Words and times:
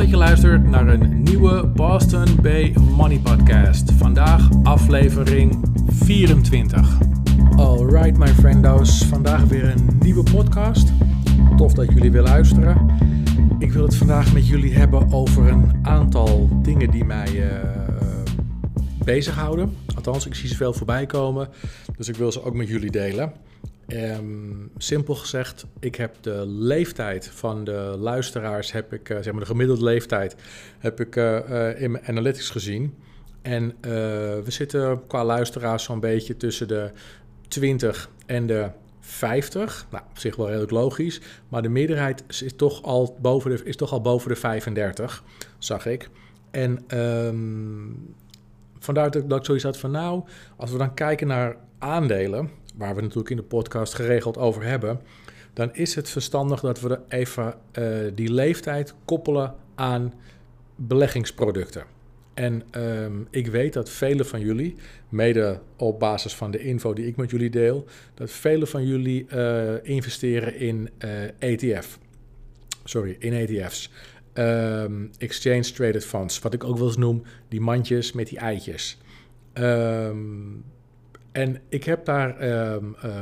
dat 0.00 0.10
je 0.10 0.16
luistert 0.16 0.62
naar 0.62 0.88
een 0.88 1.22
nieuwe 1.22 1.66
Boston 1.66 2.24
Bay 2.42 2.74
Money 2.96 3.18
Podcast. 3.18 3.92
Vandaag 3.92 4.48
aflevering 4.62 5.64
24. 5.88 6.98
Alright 7.56 8.18
my 8.18 8.26
friendos, 8.28 9.04
vandaag 9.04 9.44
weer 9.44 9.64
een 9.64 9.98
nieuwe 9.98 10.22
podcast. 10.22 10.92
Tof 11.56 11.72
dat 11.72 11.88
jullie 11.88 12.10
willen 12.10 12.30
luisteren. 12.30 12.96
Ik 13.58 13.72
wil 13.72 13.82
het 13.82 13.96
vandaag 13.96 14.32
met 14.32 14.46
jullie 14.46 14.74
hebben 14.74 15.12
over 15.12 15.48
een 15.48 15.78
aantal 15.82 16.48
dingen 16.62 16.90
die 16.90 17.04
mij 17.04 17.32
uh, 17.32 17.46
bezighouden. 19.04 19.76
Althans, 19.94 20.26
ik 20.26 20.34
zie 20.34 20.48
ze 20.48 20.56
veel 20.56 20.72
voorbij 20.72 21.06
komen, 21.06 21.48
dus 21.96 22.08
ik 22.08 22.16
wil 22.16 22.32
ze 22.32 22.44
ook 22.44 22.54
met 22.54 22.68
jullie 22.68 22.90
delen. 22.90 23.32
Um, 23.92 24.70
simpel 24.76 25.14
gezegd, 25.14 25.66
ik 25.80 25.94
heb 25.94 26.16
de 26.20 26.44
leeftijd 26.46 27.26
van 27.26 27.64
de 27.64 27.96
luisteraars, 27.98 28.72
heb 28.72 28.92
ik, 28.92 29.08
uh, 29.08 29.18
zeg 29.20 29.32
maar 29.32 29.40
de 29.40 29.46
gemiddelde 29.46 29.84
leeftijd, 29.84 30.36
heb 30.78 31.00
ik 31.00 31.16
uh, 31.16 31.38
uh, 31.50 31.80
in 31.82 31.90
mijn 31.90 32.04
analytics 32.06 32.50
gezien. 32.50 32.94
En 33.42 33.74
we 33.80 34.44
zitten 34.46 35.06
qua 35.06 35.24
luisteraars 35.24 35.84
zo'n 35.84 36.00
beetje 36.00 36.36
tussen 36.36 36.68
de 36.68 36.90
20 37.48 38.10
en 38.26 38.46
de 38.46 38.70
50. 39.00 39.86
Nou, 39.90 40.04
op 40.10 40.18
zich 40.18 40.36
wel 40.36 40.46
redelijk 40.46 40.70
logisch. 40.70 41.20
Maar 41.48 41.62
de 41.62 41.68
meerderheid 41.68 42.24
is 42.28 42.52
toch 42.56 42.82
al 42.82 43.16
boven 43.20 43.50
de, 43.50 43.64
is 43.64 43.76
toch 43.76 43.92
al 43.92 44.00
boven 44.00 44.28
de 44.28 44.36
35, 44.36 45.24
zag 45.58 45.86
ik. 45.86 46.08
En 46.50 46.98
um, 46.98 48.14
vandaar 48.78 49.10
dat 49.10 49.38
ik 49.38 49.44
zoiets 49.44 49.64
had 49.64 49.78
van 49.78 49.90
nou, 49.90 50.22
als 50.56 50.70
we 50.70 50.78
dan 50.78 50.94
kijken 50.94 51.26
naar 51.26 51.56
aandelen 51.78 52.50
waar 52.80 52.94
we 52.94 53.00
natuurlijk 53.00 53.30
in 53.30 53.36
de 53.36 53.42
podcast 53.42 53.94
geregeld 53.94 54.38
over 54.38 54.62
hebben, 54.62 55.00
dan 55.52 55.74
is 55.74 55.94
het 55.94 56.08
verstandig 56.08 56.60
dat 56.60 56.80
we 56.80 56.98
even 57.08 57.54
uh, 57.78 57.96
die 58.14 58.32
leeftijd 58.32 58.94
koppelen 59.04 59.54
aan 59.74 60.14
beleggingsproducten. 60.76 61.84
En 62.34 62.62
um, 62.70 63.26
ik 63.30 63.46
weet 63.46 63.72
dat 63.72 63.90
vele 63.90 64.24
van 64.24 64.40
jullie, 64.40 64.76
mede 65.08 65.60
op 65.76 65.98
basis 65.98 66.34
van 66.34 66.50
de 66.50 66.58
info 66.58 66.92
die 66.92 67.06
ik 67.06 67.16
met 67.16 67.30
jullie 67.30 67.50
deel, 67.50 67.84
dat 68.14 68.30
vele 68.30 68.66
van 68.66 68.86
jullie 68.86 69.26
uh, 69.34 69.74
investeren 69.82 70.58
in 70.58 70.90
uh, 70.98 71.52
ETF. 71.52 71.98
Sorry, 72.84 73.16
in 73.18 73.32
ETF's. 73.32 73.90
Um, 74.34 75.10
exchange 75.18 75.72
Traded 75.72 76.04
Funds, 76.04 76.38
wat 76.38 76.54
ik 76.54 76.64
ook 76.64 76.76
wel 76.78 76.86
eens 76.86 76.96
noem, 76.96 77.22
die 77.48 77.60
mandjes 77.60 78.12
met 78.12 78.28
die 78.28 78.38
eitjes. 78.38 78.98
Um, 79.54 80.64
en 81.32 81.60
ik 81.68 81.84
heb 81.84 82.04
daar, 82.04 82.42
um, 82.72 82.96
uh, 83.04 83.12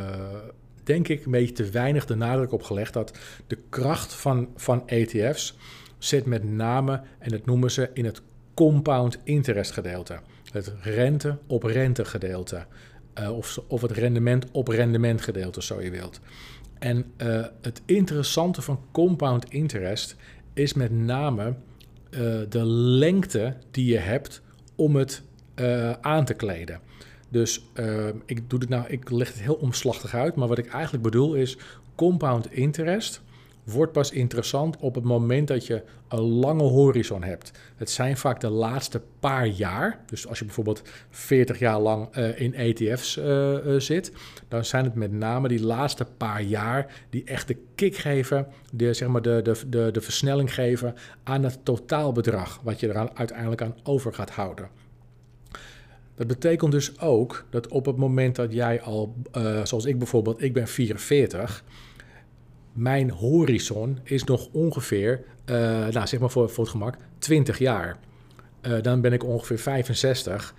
denk 0.85 1.09
ik, 1.09 1.25
een 1.25 1.31
beetje 1.31 1.55
te 1.55 1.71
weinig 1.71 2.07
de 2.07 2.15
nadruk 2.15 2.53
op 2.53 2.63
gelegd 2.63 2.93
dat 2.93 3.19
de 3.47 3.59
kracht 3.69 4.15
van, 4.15 4.49
van 4.57 4.89
ETF's 4.89 5.57
zit 5.99 6.27
met 6.27 6.45
name, 6.45 7.03
en 7.19 7.31
dat 7.31 7.47
noemen 7.47 7.71
ze 7.71 7.91
in 7.93 8.05
het 8.05 8.23
compound 8.55 9.19
interest 9.25 9.71
gedeelte. 9.71 10.21
Het 10.53 10.73
rente 10.83 11.39
op 11.47 11.63
rente 11.63 12.05
gedeelte. 12.05 12.67
Uh, 13.21 13.37
of, 13.37 13.61
of 13.69 13.83
het 13.83 13.91
rendement 13.91 14.47
op 14.51 14.69
rendement 14.69 15.21
gedeelte, 15.21 15.63
zo 15.63 15.83
je 15.83 15.91
wilt. 15.91 16.21
En 16.79 17.13
uh, 17.17 17.45
het 17.61 17.83
interessante 17.85 18.63
van 18.63 18.81
compound 18.93 19.51
interest 19.51 20.17
is 20.55 20.73
met 20.75 20.93
name 20.93 21.55
de 22.49 22.65
lengte 22.67 23.57
die 23.71 23.93
je 23.93 23.99
hebt 23.99 24.43
om 24.77 24.97
het 24.97 25.23
aan 26.01 26.25
te 26.25 26.35
kleden. 26.35 26.81
Dus 27.29 27.65
uh, 27.75 28.09
ik, 28.25 28.51
doe 28.51 28.59
dit 28.59 28.69
nou, 28.69 28.85
ik 28.89 29.11
leg 29.11 29.29
het 29.29 29.41
heel 29.41 29.55
omslachtig 29.55 30.15
uit, 30.15 30.35
maar 30.35 30.49
wat 30.49 30.59
ik 30.59 30.67
eigenlijk 30.67 31.03
bedoel 31.03 31.35
is: 31.35 31.59
compound 31.95 32.53
interest 32.53 33.23
wordt 33.65 33.93
pas 33.93 34.11
interessant 34.11 34.77
op 34.77 34.95
het 34.95 35.05
moment 35.05 35.49
dat 35.49 35.67
je 35.67 35.83
een 36.09 36.21
lange 36.21 36.63
horizon 36.63 37.23
hebt. 37.23 37.53
Het 37.77 37.91
zijn 37.91 38.17
vaak 38.17 38.41
de 38.41 38.49
laatste 38.49 39.03
paar 39.21 39.47
jaar. 39.47 40.01
Dus 40.07 40.27
als 40.29 40.39
je 40.39 40.45
bijvoorbeeld 40.45 40.83
40 41.11 41.59
jaar 41.59 41.81
lang 41.81 42.17
uh, 42.17 42.41
in 42.41 42.55
ETF's 42.55 43.17
uh, 43.17 43.25
uh, 43.67 43.81
zit, 43.81 44.13
dan 44.49 44.65
zijn 44.65 44.85
het 44.85 44.95
met 44.95 45.13
name 45.13 45.49
die 45.49 45.63
laatste 45.63 46.07
paar 46.17 46.43
jaar 46.43 47.05
die 47.11 47.25
echt 47.25 47.49
de 47.49 47.57
kick 47.75 47.97
geven, 47.97 48.47
de, 48.73 48.93
zeg 48.95 49.09
maar 49.09 49.23
de, 49.23 49.41
de, 49.43 49.69
de, 49.69 49.89
de 49.93 50.01
versnelling 50.01 50.55
geven 50.55 50.95
aan 51.23 51.45
het 51.45 51.59
totaalbedrag 51.63 52.61
wat 52.63 52.81
je 52.81 52.89
er 52.89 53.11
uiteindelijk 53.15 53.63
aan 53.63 53.77
over 53.83 54.15
gaat 54.15 54.31
houden. 54.31 54.69
Dat 56.19 56.27
betekent 56.27 56.73
dus 56.73 57.01
ook 57.01 57.45
dat 57.51 57.69
op 57.69 57.87
het 57.87 57.97
moment 57.97 58.37
dat 58.37 58.53
jij 58.53 58.81
al, 58.81 59.15
uh, 59.37 59.65
zoals 59.65 59.85
ik 59.85 59.99
bijvoorbeeld, 59.99 60.43
ik 60.43 60.53
ben 60.53 60.69
44, 60.69 61.65
mijn 62.73 63.11
horizon 63.11 63.99
is 64.03 64.25
nog 64.25 64.49
ongeveer, 64.53 65.25
uh, 65.47 65.57
nou 65.89 66.07
zeg 66.07 66.21
maar 66.21 66.31
voor, 66.31 66.51
voor 66.51 66.65
het 66.65 66.73
gemak, 66.73 66.97
20 67.19 67.59
jaar. 67.59 67.99
Uh, 68.63 68.83
dan 68.83 69.01
ben 69.01 69.13
ik 69.13 69.25
ongeveer 69.25 69.59
65. 69.59 70.55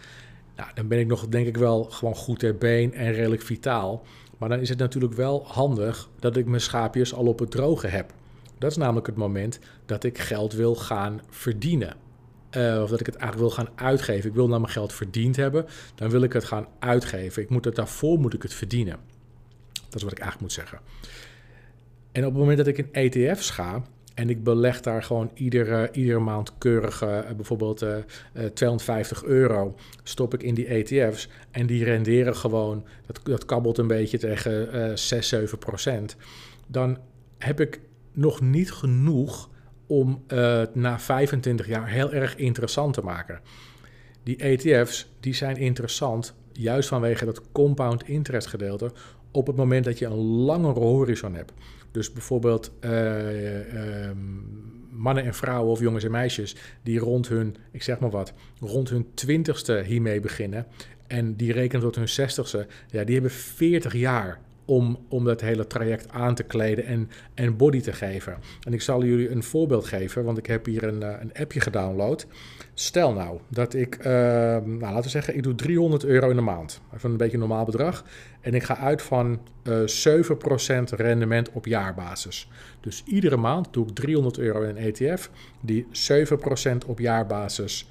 Nou, 0.56 0.70
dan 0.74 0.88
ben 0.88 1.00
ik 1.00 1.08
nog 1.08 1.28
denk 1.28 1.47
ik 1.47 1.58
wel 1.58 1.84
gewoon 1.84 2.16
goed 2.16 2.40
ter 2.40 2.58
been 2.58 2.94
en 2.94 3.12
redelijk 3.14 3.41
vitaal. 3.41 4.03
Maar 4.38 4.50
dan 4.50 4.59
is 4.59 4.70
het 4.70 4.78
natuurlijk 4.78 5.14
wel 5.14 5.44
handig 5.47 6.09
dat 6.20 6.38
ik 6.38 6.46
mijn 6.46 6.62
schaapjes 6.62 7.14
al 7.14 7.26
op 7.26 7.40
het 7.40 7.52
droge 7.52 7.88
heb. 7.88 8.14
Dat 8.58 8.72
is 8.72 8.78
namelijk 8.78 9.08
het 9.08 9.16
moment 9.16 9.59
dat 9.86 10.03
ik 10.03 10.18
geld 10.18 10.53
wil 10.53 10.76
gaan 10.76 11.22
verdienen. 11.30 11.96
Uh, 12.58 12.82
of 12.82 12.90
dat 12.90 13.00
ik 13.00 13.06
het 13.06 13.16
eigenlijk 13.16 13.56
wil 13.56 13.64
gaan 13.66 13.74
uitgeven. 13.76 14.30
Ik 14.30 14.36
wil 14.36 14.48
nou 14.48 14.62
mijn 14.62 14.74
geld 14.74 14.94
verdiend 14.94 15.36
hebben. 15.36 15.66
Dan 15.96 16.10
wil 16.10 16.22
ik 16.22 16.34
het 16.34 16.44
gaan 16.44 16.68
uitgeven. 16.80 17.42
Ik 17.42 17.50
moet 17.50 17.66
het 17.66 17.76
daarvoor 17.76 18.20
moet 18.20 18.34
ik 18.34 18.42
het 18.42 18.54
verdienen. 18.54 18.98
Dat 19.72 19.96
is 19.96 20.04
wat 20.04 20.12
ik 20.12 20.20
eigenlijk 20.20 20.42
moet 20.42 20.52
zeggen. 20.52 20.80
En 22.12 22.26
op 22.26 22.32
het 22.32 22.40
moment 22.40 22.58
dat 22.58 22.68
ik 22.68 22.78
in 22.78 22.90
ETF's 22.92 23.50
ga. 23.50 23.84
En 24.14 24.30
ik 24.30 24.44
beleg 24.44 24.82
daar 24.82 25.04
gewoon 25.04 25.32
iedere, 25.34 25.90
iedere 25.92 26.20
maand 26.20 26.58
keurig 26.58 27.04
uh, 27.04 27.20
bijvoorbeeld 27.36 27.82
uh, 27.82 27.96
250 28.54 29.24
euro. 29.24 29.76
Stop 30.04 30.34
ik 30.34 30.44
in 30.44 30.54
die 30.54 30.66
ETF's. 30.66 31.30
En 31.52 31.66
die 31.66 31.84
renderen 31.84 32.36
gewoon. 32.36 32.86
Dat, 33.06 33.20
dat 33.24 33.46
kabbelt 33.46 33.78
een 33.78 33.88
beetje 33.88 34.18
tegen 34.18 34.98
6, 34.98 35.28
7 35.28 35.58
procent. 35.58 36.16
Dan 36.68 36.98
heb 37.38 37.59
ik 37.59 37.80
nog 38.14 38.42
niet 38.42 38.72
genoeg 38.72 39.50
om 39.90 40.24
uh, 40.28 40.62
na 40.74 41.00
25 41.00 41.68
jaar 41.68 41.88
heel 41.88 42.14
erg 42.14 42.36
interessant 42.36 42.94
te 42.94 43.02
maken. 43.02 43.40
Die 44.24 44.38
ETF's 44.38 45.10
die 45.20 45.34
zijn 45.34 45.58
interessant 45.58 46.34
juist 46.52 46.90
vanwege 46.90 47.26
dat 47.26 47.52
compound 47.52 48.08
interest 48.08 48.48
gedeelte 48.48 48.92
op 49.32 49.48
het 49.48 49.56
moment 49.56 49.86
dat 49.86 50.00
je 50.00 50.06
een 50.06 50.18
langere 50.26 50.80
horizon 50.80 51.34
hebt. 51.34 51.54
Dus 51.92 52.14
bijvoorbeeld 52.14 52.72
uh, 52.82 53.74
uh, 53.74 54.12
mannen 54.90 55.24
en 55.24 55.34
vrouwen 55.34 55.72
of 55.72 55.80
jongens 55.80 56.04
en 56.04 56.12
meisjes 56.12 56.56
die 56.84 57.00
rond 57.00 57.28
hun, 57.28 57.56
ik 57.72 57.84
zeg 57.84 58.00
maar 58.00 58.10
wat, 58.10 58.34
rond 58.60 58.90
hun 58.90 59.08
twintigste 59.14 59.84
hiermee 59.86 60.20
beginnen 60.20 60.66
en 61.08 61.36
die 61.36 61.52
rekenen 61.52 61.82
tot 61.82 61.96
hun 61.96 62.10
zestigste, 62.10 62.68
ja, 62.90 63.04
die 63.04 63.14
hebben 63.14 63.32
40 63.32 63.94
jaar 63.94 64.40
om, 64.69 65.00
om 65.07 65.25
dat 65.25 65.41
hele 65.41 65.68
traject 65.68 66.09
aan 66.09 66.35
te 66.35 66.44
kleden 66.44 66.85
en, 66.85 67.09
en 67.34 67.57
body 67.57 67.81
te 67.81 67.94
geven. 67.94 68.38
En 68.63 68.74
ik 68.74 68.81
zal 68.81 69.03
jullie 69.03 69.30
een 69.30 69.44
voorbeeld 69.44 69.85
geven, 69.85 70.24
want 70.24 70.38
ik 70.38 70.46
heb 70.46 70.66
hier 70.66 70.84
een, 70.84 71.03
eh, 71.03 71.16
een 71.19 71.34
appje 71.34 71.59
gedownload. 71.59 72.28
Stel 72.74 73.13
nou 73.13 73.40
dat 73.47 73.74
ik, 73.74 73.97
uh, 73.97 74.06
nou, 74.06 74.79
laten 74.79 75.03
we 75.03 75.09
zeggen, 75.09 75.35
ik 75.35 75.44
doe 75.44 75.56
300 75.56 76.03
euro 76.06 76.29
in 76.29 76.35
de 76.35 76.41
maand. 76.41 76.81
Even 76.94 77.12
een 77.12 77.18
beetje 77.18 77.34
een 77.34 77.40
normaal 77.40 77.66
bedrag. 77.66 78.03
En 78.41 78.53
ik 78.53 78.63
ga 78.63 78.78
uit 78.78 79.02
van 79.02 79.40
uh, 79.63 79.81
eh, 79.81 79.88
7% 79.88 80.90
rendement 80.90 81.52
op 81.52 81.66
jaarbasis. 81.66 82.50
Dus 82.79 83.03
iedere 83.06 83.38
maand 83.38 83.68
doe 83.74 83.88
ik 83.88 83.96
300 83.96 84.38
euro 84.38 84.62
in 84.62 84.69
een 84.69 84.78
ETF 84.78 85.29
die 85.61 85.88
7% 86.11 86.85
op 86.85 86.99
jaarbasis 86.99 87.90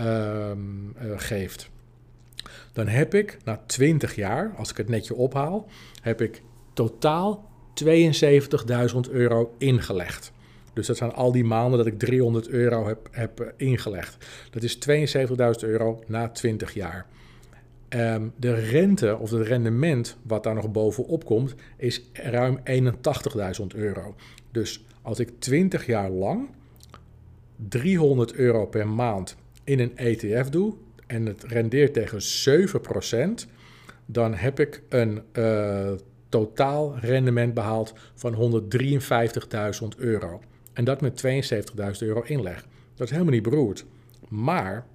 uh, 0.00 0.50
geeft 1.16 1.70
dan 2.72 2.86
heb 2.86 3.14
ik 3.14 3.36
na 3.44 3.62
20 3.66 4.14
jaar, 4.14 4.52
als 4.56 4.70
ik 4.70 4.76
het 4.76 4.88
netje 4.88 5.14
ophaal, 5.14 5.66
heb 6.02 6.20
ik 6.20 6.42
totaal 6.72 7.50
72.000 7.84 9.10
euro 9.10 9.54
ingelegd. 9.58 10.32
Dus 10.72 10.86
dat 10.86 10.96
zijn 10.96 11.12
al 11.12 11.32
die 11.32 11.44
maanden 11.44 11.78
dat 11.78 11.86
ik 11.86 11.98
300 11.98 12.48
euro 12.48 12.86
heb, 12.86 13.08
heb 13.10 13.40
eh, 13.40 13.46
ingelegd. 13.56 14.26
Dat 14.50 14.62
is 14.62 14.78
72.000 14.88 15.68
euro 15.68 16.02
na 16.06 16.28
20 16.28 16.74
jaar. 16.74 17.06
Um, 17.88 18.32
de 18.36 18.54
rente 18.54 19.16
of 19.18 19.30
het 19.30 19.46
rendement 19.46 20.16
wat 20.22 20.42
daar 20.42 20.54
nog 20.54 20.70
bovenop 20.70 21.24
komt, 21.24 21.54
is 21.76 22.02
ruim 22.12 22.60
81.000 22.64 23.66
euro. 23.74 24.14
Dus 24.50 24.84
als 25.02 25.18
ik 25.18 25.30
20 25.38 25.86
jaar 25.86 26.10
lang 26.10 26.48
300 27.68 28.34
euro 28.34 28.66
per 28.66 28.88
maand 28.88 29.36
in 29.64 29.78
een 29.78 29.96
ETF 29.96 30.48
doe, 30.48 30.74
en 31.10 31.26
het 31.26 31.42
rendeert 31.42 31.92
tegen 31.92 32.20
7%, 33.44 33.50
dan 34.06 34.34
heb 34.34 34.60
ik 34.60 34.82
een 34.88 35.22
uh, 35.32 35.90
totaal 36.28 36.98
rendement 36.98 37.54
behaald 37.54 37.92
van 38.14 38.62
153.000 39.82 39.88
euro. 39.96 40.40
En 40.72 40.84
dat 40.84 41.00
met 41.00 41.24
72.000 41.24 41.98
euro 41.98 42.22
inleg. 42.22 42.66
Dat 42.94 43.06
is 43.06 43.10
helemaal 43.10 43.34
niet 43.34 43.42
beroerd. 43.42 43.84
Maar 44.28 44.86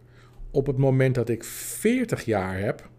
op 0.52 0.68
het 0.68 0.78
moment 0.78 1.16
dat 1.16 1.30
ik 1.30 1.44
40 1.44 2.26
jaar 2.26 2.60
heb, 2.60 2.90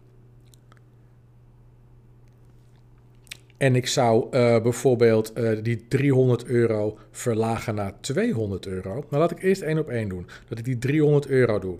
en 3.57 3.75
ik 3.75 3.87
zou 3.87 4.27
eh, 4.31 4.61
bijvoorbeeld 4.61 5.37
uh, 5.37 5.63
die 5.63 5.87
300 5.87 6.45
euro 6.45 6.97
verlagen 7.11 7.75
naar 7.75 7.93
200 7.99 8.67
euro. 8.67 8.93
Nou, 8.93 9.05
laat 9.09 9.31
ik 9.31 9.43
eerst 9.43 9.61
één 9.61 9.77
op 9.77 9.89
één 9.89 10.09
doen. 10.09 10.27
Dat 10.47 10.57
ik 10.57 10.65
die 10.65 10.77
300 10.77 11.27
euro 11.27 11.59
doe. 11.59 11.77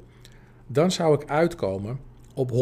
Dan 0.68 0.92
zou 0.92 1.22
ik 1.22 1.30
uitkomen 1.30 2.00
op 2.34 2.52
144.000 2.52 2.58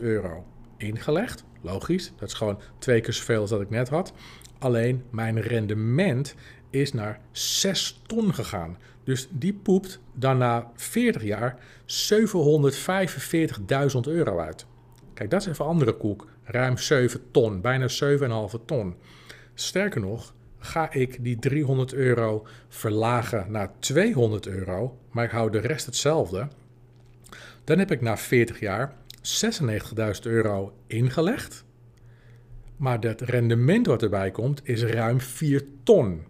euro. 0.00 0.44
Ingelegd, 0.76 1.44
logisch. 1.60 2.12
Dat 2.18 2.28
is 2.28 2.34
gewoon 2.34 2.60
twee 2.78 3.00
keer 3.00 3.12
zoveel 3.12 3.40
als 3.40 3.50
dat 3.50 3.60
ik 3.60 3.70
net 3.70 3.88
had. 3.88 4.12
Alleen 4.58 5.02
mijn 5.10 5.40
rendement 5.40 6.34
is 6.70 6.92
naar 6.92 7.20
6 7.30 8.02
ton 8.06 8.34
gegaan. 8.34 8.78
Dus 9.04 9.28
die 9.30 9.52
poept 9.52 10.00
dan 10.14 10.38
na 10.38 10.70
40 10.74 11.22
jaar 11.22 11.58
745.000 11.86 11.92
euro 14.00 14.38
uit. 14.38 14.66
Kijk, 15.14 15.30
dat 15.30 15.40
is 15.40 15.46
even 15.46 15.64
andere 15.64 15.96
koek. 15.96 16.28
Ruim 16.44 16.76
7 16.76 17.20
ton, 17.30 17.60
bijna 17.60 17.88
7,5 17.88 17.94
ton. 18.64 18.94
Sterker 19.54 20.00
nog, 20.00 20.34
ga 20.58 20.92
ik 20.92 21.24
die 21.24 21.38
300 21.38 21.92
euro 21.92 22.46
verlagen 22.68 23.50
naar 23.50 23.70
200 23.78 24.46
euro, 24.46 24.98
maar 25.10 25.24
ik 25.24 25.30
hou 25.30 25.50
de 25.50 25.58
rest 25.58 25.86
hetzelfde, 25.86 26.48
dan 27.70 27.78
heb 27.78 27.90
ik 27.90 28.00
na 28.00 28.16
40 28.16 28.60
jaar 28.60 28.92
96.000 29.22 29.70
euro 30.22 30.72
ingelegd. 30.86 31.64
Maar 32.76 32.98
het 33.00 33.20
rendement 33.20 33.86
wat 33.86 34.02
erbij 34.02 34.30
komt 34.30 34.60
is 34.64 34.82
ruim 34.82 35.20
4 35.20 35.64
ton. 35.82 36.22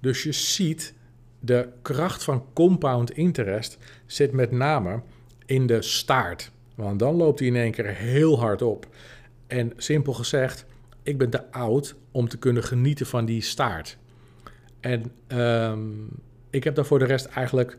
Dus 0.00 0.22
je 0.22 0.32
ziet 0.32 0.94
de 1.40 1.68
kracht 1.82 2.24
van 2.24 2.44
compound 2.52 3.10
interest 3.10 3.78
zit 4.06 4.32
met 4.32 4.50
name 4.50 5.02
in 5.46 5.66
de 5.66 5.82
staart. 5.82 6.50
Want 6.74 6.98
dan 6.98 7.14
loopt 7.14 7.38
hij 7.38 7.48
in 7.48 7.56
één 7.56 7.72
keer 7.72 7.86
heel 7.86 8.38
hard 8.40 8.62
op. 8.62 8.86
En 9.46 9.72
simpel 9.76 10.12
gezegd, 10.12 10.64
ik 11.02 11.18
ben 11.18 11.30
te 11.30 11.50
oud 11.50 11.94
om 12.10 12.28
te 12.28 12.38
kunnen 12.38 12.64
genieten 12.64 13.06
van 13.06 13.24
die 13.24 13.42
staart. 13.42 13.98
En 14.80 15.12
um, 15.38 16.08
ik 16.50 16.64
heb 16.64 16.74
daar 16.74 16.86
voor 16.86 16.98
de 16.98 17.04
rest 17.04 17.26
eigenlijk 17.26 17.76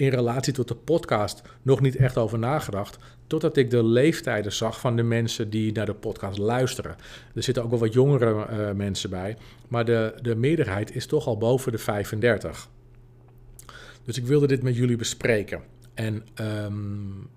in 0.00 0.08
relatie 0.08 0.52
tot 0.52 0.68
de 0.68 0.74
podcast 0.74 1.42
nog 1.62 1.80
niet 1.80 1.96
echt 1.96 2.16
over 2.16 2.38
nagedacht. 2.38 2.98
Totdat 3.26 3.56
ik 3.56 3.70
de 3.70 3.84
leeftijden 3.84 4.52
zag 4.52 4.80
van 4.80 4.96
de 4.96 5.02
mensen 5.02 5.50
die 5.50 5.72
naar 5.72 5.86
de 5.86 5.94
podcast 5.94 6.38
luisteren. 6.38 6.96
Er 7.34 7.42
zitten 7.42 7.62
ook 7.62 7.70
wel 7.70 7.78
wat 7.78 7.92
jongere 7.92 8.46
uh, 8.50 8.70
mensen 8.72 9.10
bij. 9.10 9.36
Maar 9.68 9.84
de, 9.84 10.14
de 10.22 10.36
meerderheid 10.36 10.94
is 10.94 11.06
toch 11.06 11.26
al 11.26 11.38
boven 11.38 11.72
de 11.72 11.78
35. 11.78 12.68
Dus 14.04 14.18
ik 14.18 14.26
wilde 14.26 14.46
dit 14.46 14.62
met 14.62 14.76
jullie 14.76 14.96
bespreken. 14.96 15.62
En 15.94 16.26
um, 16.40 17.28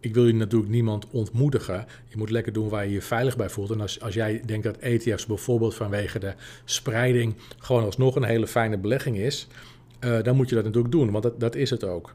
ik 0.00 0.14
wil 0.14 0.26
je 0.26 0.34
natuurlijk 0.34 0.70
niemand 0.70 1.06
ontmoedigen. 1.10 1.86
Je 2.08 2.16
moet 2.16 2.30
lekker 2.30 2.52
doen 2.52 2.68
waar 2.68 2.84
je 2.84 2.92
je 2.92 3.02
veilig 3.02 3.36
bij 3.36 3.48
voelt. 3.48 3.70
En 3.70 3.80
als, 3.80 4.00
als 4.00 4.14
jij 4.14 4.42
denkt 4.46 4.64
dat 4.64 4.76
ETF's 4.76 5.26
bijvoorbeeld 5.26 5.74
vanwege 5.74 6.18
de 6.18 6.34
spreiding 6.64 7.34
gewoon 7.58 7.84
alsnog 7.84 8.16
een 8.16 8.24
hele 8.24 8.46
fijne 8.46 8.78
belegging 8.78 9.16
is, 9.18 9.46
uh, 10.04 10.22
dan 10.22 10.36
moet 10.36 10.48
je 10.48 10.54
dat 10.54 10.64
natuurlijk 10.64 10.92
doen, 10.92 11.10
want 11.10 11.30
dat, 11.40 11.54
is 11.54 11.70
het 11.70 11.84
ook. 11.84 12.14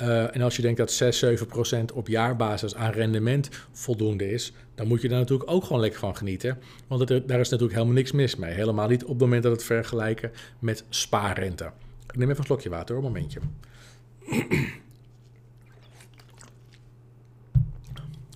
Uh, 0.00 0.34
en 0.34 0.42
als 0.42 0.56
je 0.56 0.62
denkt 0.62 0.78
dat 0.78 0.92
6, 0.92 1.18
7 1.18 1.46
procent 1.46 1.92
op 1.92 2.08
jaarbasis 2.08 2.74
aan 2.74 2.92
rendement 2.92 3.48
voldoende 3.72 4.30
is, 4.30 4.52
dan 4.74 4.86
moet 4.86 5.02
je 5.02 5.08
daar 5.08 5.18
natuurlijk 5.18 5.50
ook 5.50 5.64
gewoon 5.64 5.80
lekker 5.80 6.00
van 6.00 6.16
genieten. 6.16 6.58
Want 6.86 7.08
daar 7.08 7.40
is 7.40 7.48
natuurlijk 7.48 7.72
helemaal 7.72 7.94
niks 7.94 8.12
mis 8.12 8.36
mee. 8.36 8.52
Helemaal 8.52 8.88
niet 8.88 9.02
op 9.02 9.08
het 9.08 9.18
moment 9.18 9.42
dat 9.42 9.52
het 9.52 9.64
vergelijken 9.64 10.30
met 10.58 10.84
spaarrente. 10.88 11.70
Ik 12.06 12.16
neem 12.16 12.28
even 12.28 12.40
een 12.40 12.46
slokje 12.46 12.68
water, 12.68 12.94
hoor, 12.94 13.04
een 13.04 13.12
momentje. 13.12 13.40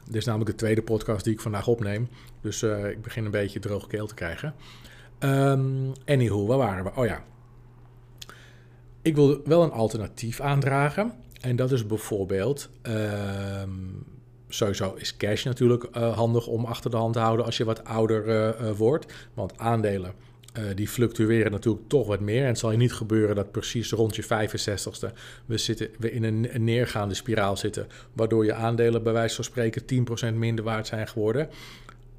Dit 0.05 0.19
is 0.19 0.25
namelijk 0.25 0.50
de 0.50 0.56
tweede 0.56 0.82
podcast 0.82 1.25
die 1.25 1.32
ik 1.32 1.41
vandaag 1.41 1.67
opneem. 1.67 2.08
Dus 2.41 2.62
uh, 2.62 2.88
ik 2.88 3.02
begin 3.02 3.25
een 3.25 3.31
beetje 3.31 3.58
droge 3.58 3.87
keel 3.87 4.06
te 4.06 4.14
krijgen. 4.14 4.55
Um, 5.19 5.93
anywho, 6.06 6.47
waar 6.47 6.58
waren 6.58 6.85
we? 6.85 6.91
Oh 6.94 7.06
ja. 7.06 7.25
Ik 9.02 9.14
wil 9.14 9.41
wel 9.44 9.62
een 9.62 9.73
alternatief 9.73 10.41
aandragen. 10.41 11.12
En 11.41 11.56
dat 11.56 11.73
is 11.73 11.87
bijvoorbeeld... 11.87 12.70
Um, 12.82 14.05
sowieso 14.49 14.94
is 14.94 15.17
cash 15.17 15.44
natuurlijk 15.44 15.87
uh, 15.97 16.17
handig 16.17 16.47
om 16.47 16.64
achter 16.64 16.91
de 16.91 16.97
hand 16.97 17.12
te 17.12 17.19
houden 17.19 17.44
als 17.44 17.56
je 17.56 17.64
wat 17.64 17.85
ouder 17.85 18.29
uh, 18.29 18.70
wordt. 18.70 19.12
Want 19.35 19.58
aandelen 19.58 20.12
die 20.75 20.88
fluctueren 20.88 21.52
natuurlijk 21.52 21.88
toch 21.88 22.06
wat 22.06 22.20
meer. 22.20 22.43
En 22.43 22.47
het 22.47 22.58
zal 22.58 22.70
je 22.70 22.76
niet 22.76 22.93
gebeuren 22.93 23.37
dat 23.37 23.50
precies 23.50 23.91
rond 23.91 24.17
je 24.17 24.25
65ste 24.25 25.14
we, 25.47 25.58
zitten, 25.58 25.88
we 25.99 26.12
in 26.12 26.23
een, 26.23 26.64
neergaande 26.64 27.14
spiraal 27.14 27.56
zitten. 27.56 27.87
Waardoor 28.12 28.44
je 28.44 28.55
aandelen 28.55 29.02
bij 29.02 29.12
wijze 29.12 29.35
van 29.35 29.44
spreken 29.44 29.82
10% 30.32 30.35
minder 30.35 30.64
waard 30.64 30.87
zijn 30.87 31.08
geworden. 31.08 31.49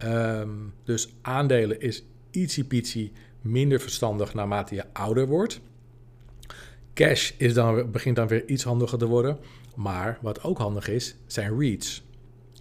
Um, 0.04 0.74
dus 0.83 1.13
aandelen 1.22 1.81
is 1.81 2.04
ietsiepietsie 2.31 3.12
minder 3.42 3.80
verstandig 3.80 4.33
naarmate 4.33 4.75
je 4.75 4.83
ouder 4.94 5.28
wordt. 5.28 5.62
Cash 6.94 7.32
is 7.38 7.54
dan, 7.54 7.92
begint 7.92 8.16
dan 8.16 8.28
weer 8.28 8.46
iets 8.48 8.64
handiger 8.64 8.98
te 8.98 9.08
worden. 9.08 9.38
Maar 9.76 10.18
wat 10.22 10.44
ook 10.44 10.58
handig 10.58 10.88
is, 10.88 11.16
zijn 11.26 11.60
REITs. 11.60 12.04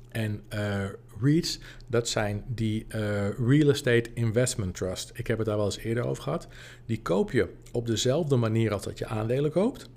En 0.09 0.43
uh, 0.55 0.85
REITs, 1.21 1.59
dat 1.87 2.09
zijn 2.09 2.45
die 2.47 2.87
uh, 2.89 3.29
Real 3.29 3.71
Estate 3.71 4.11
Investment 4.15 4.75
Trust. 4.75 5.11
Ik 5.15 5.27
heb 5.27 5.39
het 5.39 5.47
daar 5.47 5.57
wel 5.57 5.65
eens 5.65 5.79
eerder 5.79 6.05
over 6.05 6.23
gehad. 6.23 6.49
Die 6.87 7.03
koop 7.03 7.31
je 7.31 7.49
op 7.73 7.87
dezelfde 7.87 8.37
manier 8.37 8.73
als 8.73 8.83
dat 8.83 8.99
je 8.99 9.07
aandelen 9.07 9.51
koopt. 9.51 9.89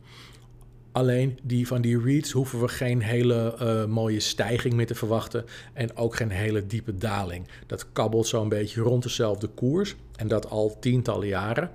Alleen 0.92 1.40
die 1.44 1.68
van 1.68 1.82
die 1.82 2.00
REITs 2.00 2.32
hoeven 2.32 2.60
we 2.60 2.68
geen 2.68 3.02
hele 3.02 3.56
uh, 3.62 3.86
mooie 3.86 4.20
stijging 4.20 4.74
meer 4.74 4.88
te 4.88 4.96
verwachten 4.96 5.46
en 5.74 5.98
ook 5.98 6.16
geen 6.16 6.30
hele 6.30 6.66
diepe 6.66 6.98
daling. 6.98 7.48
Dat 7.68 7.92
kabbelt 7.92 8.28
zo'n 8.28 8.50
beetje 8.50 8.82
rond 8.82 9.04
dezelfde 9.04 9.48
koers 9.48 9.96
en 10.16 10.28
dat 10.28 10.50
al 10.50 10.80
tientallen 10.80 11.28
jaren. 11.28 11.72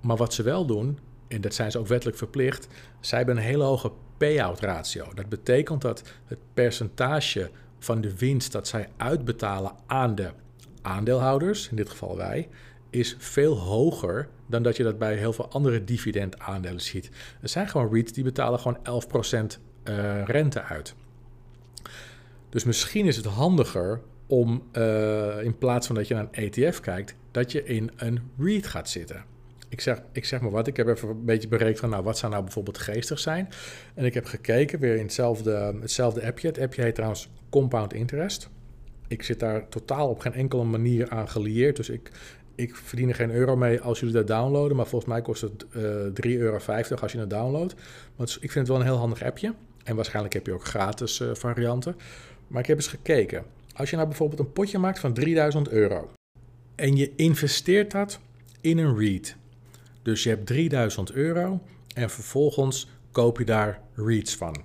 Maar 0.00 0.16
wat 0.16 0.34
ze 0.34 0.42
wel 0.42 0.66
doen, 0.66 0.98
en 1.28 1.40
dat 1.40 1.54
zijn 1.54 1.70
ze 1.70 1.78
ook 1.78 1.86
wettelijk 1.86 2.18
verplicht, 2.18 2.68
zij 3.00 3.18
hebben 3.18 3.36
een 3.36 3.42
hele 3.42 3.64
hoge 3.64 3.92
payout 4.16 4.60
ratio. 4.60 5.06
Dat 5.14 5.28
betekent 5.28 5.82
dat 5.82 6.02
het 6.26 6.38
percentage 6.54 7.50
van 7.78 8.00
de 8.00 8.16
winst 8.16 8.52
dat 8.52 8.68
zij 8.68 8.88
uitbetalen 8.96 9.72
aan 9.86 10.14
de 10.14 10.30
aandeelhouders, 10.82 11.68
in 11.68 11.76
dit 11.76 11.88
geval 11.88 12.16
wij, 12.16 12.48
is 12.90 13.16
veel 13.18 13.58
hoger 13.58 14.28
dan 14.46 14.62
dat 14.62 14.76
je 14.76 14.82
dat 14.82 14.98
bij 14.98 15.16
heel 15.16 15.32
veel 15.32 15.50
andere 15.50 15.84
dividendaandelen 15.84 16.80
ziet. 16.80 17.10
Er 17.42 17.48
zijn 17.48 17.68
gewoon 17.68 17.92
REITs 17.92 18.12
die 18.12 18.24
betalen 18.24 18.60
gewoon 18.60 18.78
11% 18.78 18.80
uh, 19.84 20.20
eh, 20.20 20.26
rente 20.26 20.62
uit. 20.62 20.94
Dus 22.48 22.64
misschien 22.64 23.06
is 23.06 23.16
het 23.16 23.24
handiger 23.24 24.00
om 24.26 24.62
uh, 24.72 25.42
in 25.42 25.58
plaats 25.58 25.86
van 25.86 25.96
dat 25.96 26.08
je 26.08 26.14
naar 26.14 26.28
een 26.30 26.52
ETF 26.52 26.80
kijkt, 26.80 27.16
dat 27.30 27.52
je 27.52 27.64
in 27.64 27.90
een 27.96 28.30
REIT 28.38 28.66
gaat 28.66 28.88
zitten 28.88 29.24
ik 29.68 29.80
zeg, 29.80 30.02
ik 30.12 30.24
zeg 30.24 30.40
maar 30.40 30.50
wat, 30.50 30.66
ik 30.66 30.76
heb 30.76 30.88
even 30.88 31.08
een 31.08 31.24
beetje 31.24 31.48
berekend 31.48 31.78
van, 31.78 31.90
nou, 31.90 32.02
wat 32.02 32.18
zou 32.18 32.32
nou 32.32 32.44
bijvoorbeeld 32.44 32.78
geestig 32.78 33.18
zijn? 33.18 33.48
En 33.94 34.04
ik 34.04 34.14
heb 34.14 34.24
gekeken, 34.24 34.78
weer 34.78 34.96
in 34.96 35.02
hetzelfde, 35.02 35.74
hetzelfde 35.80 36.26
appje. 36.26 36.48
Het 36.48 36.58
appje 36.58 36.82
heet 36.82 36.94
trouwens 36.94 37.30
Compound 37.50 37.92
Interest. 37.92 38.48
Ik 39.08 39.22
zit 39.22 39.40
daar 39.40 39.68
totaal 39.68 40.08
op 40.08 40.18
geen 40.18 40.32
enkele 40.32 40.64
manier 40.64 41.10
aan 41.10 41.28
gelieerd, 41.28 41.76
dus 41.76 41.88
ik, 41.88 42.10
ik 42.54 42.76
verdien 42.76 43.08
er 43.08 43.14
geen 43.14 43.30
euro 43.30 43.56
mee 43.56 43.80
als 43.80 44.00
jullie 44.00 44.14
dat 44.14 44.26
downloaden, 44.26 44.76
maar 44.76 44.86
volgens 44.86 45.10
mij 45.10 45.22
kost 45.22 45.40
het 45.40 45.66
uh, 45.76 46.06
eh, 46.06 46.12
3,50 46.26 46.38
euro 46.38 46.58
als 47.00 47.12
je 47.12 47.18
het 47.18 47.30
downloadt. 47.30 47.74
Maar 48.16 48.26
ik 48.40 48.52
vind 48.52 48.54
het 48.54 48.68
wel 48.68 48.76
een 48.76 48.82
heel 48.82 48.96
handig 48.96 49.22
appje. 49.22 49.54
En 49.84 49.96
waarschijnlijk 49.96 50.34
heb 50.34 50.46
je 50.46 50.52
ook 50.52 50.64
gratis 50.64 51.20
uh, 51.20 51.34
varianten. 51.34 51.96
Maar 52.48 52.60
ik 52.60 52.68
heb 52.68 52.76
eens 52.76 52.86
gekeken. 52.86 53.44
Als 53.74 53.90
je 53.90 53.96
nou 53.96 54.08
bijvoorbeeld 54.08 54.40
een 54.40 54.52
potje 54.52 54.78
maakt 54.78 54.98
van 54.98 55.12
3000 55.12 55.68
euro 55.68 56.10
en 56.78 56.96
je 56.96 57.12
investeert 57.16 57.90
dat 57.90 58.20
in 58.60 58.78
een 58.78 58.98
REIT, 58.98 59.36
dus 60.08 60.22
je 60.22 60.28
hebt 60.28 60.46
3000 60.46 61.12
euro 61.12 61.62
en 61.94 62.10
vervolgens 62.10 62.88
koop 63.12 63.38
je 63.38 63.44
daar 63.44 63.80
REITs 63.94 64.36
van. 64.36 64.56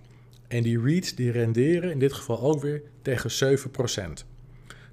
En 0.47 0.63
die 0.63 0.81
REITs 0.81 1.15
die 1.15 1.31
renderen 1.31 1.91
in 1.91 1.99
dit 1.99 2.13
geval 2.13 2.41
ook 2.41 2.61
weer 2.61 2.81
tegen 3.01 3.57
7%. 3.59 4.25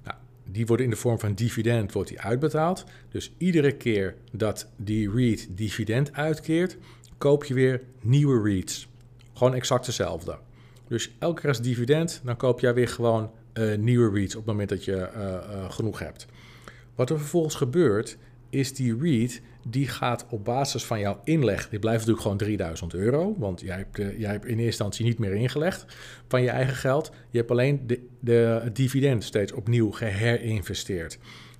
Nou, 0.03 0.17
die 0.45 0.65
worden 0.65 0.85
in 0.85 0.91
de 0.91 0.97
vorm 0.97 1.19
van 1.19 1.33
dividend 1.33 1.91
wordt 1.91 2.09
die 2.09 2.21
uitbetaald. 2.21 2.83
Dus 3.09 3.33
iedere 3.37 3.71
keer 3.71 4.15
dat 4.31 4.67
die 4.75 5.11
REIT 5.11 5.47
dividend 5.49 6.13
uitkeert, 6.13 6.77
koop 7.17 7.45
je 7.45 7.53
weer 7.53 7.81
nieuwe 8.01 8.49
REITs. 8.49 8.87
Gewoon 9.33 9.53
exact 9.53 9.85
dezelfde. 9.85 10.37
Dus 10.87 11.11
elke 11.19 11.39
keer 11.41 11.49
als 11.49 11.61
dividend, 11.61 12.21
dan 12.23 12.37
koop 12.37 12.59
jij 12.59 12.73
weer 12.73 12.87
gewoon 12.87 13.31
uh, 13.53 13.77
nieuwe 13.77 14.09
REITs 14.13 14.35
op 14.35 14.41
het 14.41 14.51
moment 14.51 14.69
dat 14.69 14.85
je 14.85 15.09
uh, 15.15 15.21
uh, 15.21 15.71
genoeg 15.71 15.99
hebt. 15.99 16.25
Wat 16.95 17.09
er 17.09 17.19
vervolgens 17.19 17.55
gebeurt, 17.55 18.17
is 18.49 18.73
die 18.73 18.97
REIT 18.97 19.41
die 19.67 19.87
gaat 19.87 20.25
op 20.29 20.45
basis 20.45 20.85
van 20.85 20.99
jouw 20.99 21.21
inleg, 21.23 21.69
die 21.69 21.79
blijft 21.79 21.99
natuurlijk 21.99 22.23
gewoon 22.23 22.37
3000 22.37 22.93
euro, 22.93 23.35
want 23.37 23.61
jij 23.61 23.77
hebt, 23.77 23.99
uh, 23.99 24.19
jij 24.19 24.31
hebt 24.31 24.45
in 24.45 24.49
eerste 24.49 24.65
instantie 24.65 25.05
niet 25.05 25.19
meer 25.19 25.33
ingelegd 25.33 25.85
van 26.27 26.41
je 26.41 26.49
eigen 26.49 26.75
geld. 26.75 27.11
Je 27.29 27.37
hebt 27.37 27.51
alleen 27.51 27.87
de, 27.87 28.07
de, 28.19 28.69
dividend 28.73 29.23
steeds 29.23 29.51
opnieuw 29.51 29.91
geherinvesteerd. 29.91 31.17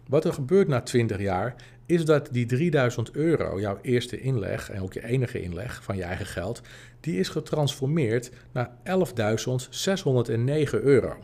Wat 0.07 0.25
er 0.25 0.33
gebeurt 0.33 0.67
na 0.67 0.81
20 0.81 1.19
jaar, 1.19 1.55
is 1.85 2.05
dat 2.05 2.29
die 2.31 2.45
3000 2.45 3.11
euro, 3.11 3.59
jouw 3.59 3.79
eerste 3.81 4.19
inleg 4.19 4.69
en 4.69 4.81
ook 4.81 4.93
je 4.93 5.05
enige 5.05 5.41
inleg 5.41 5.83
van 5.83 5.95
je 5.95 6.03
eigen 6.03 6.25
geld, 6.25 6.61
die 6.99 7.19
is 7.19 7.29
getransformeerd 7.29 8.31
naar 8.51 8.69
11.609 8.83 10.83
euro. 10.83 11.15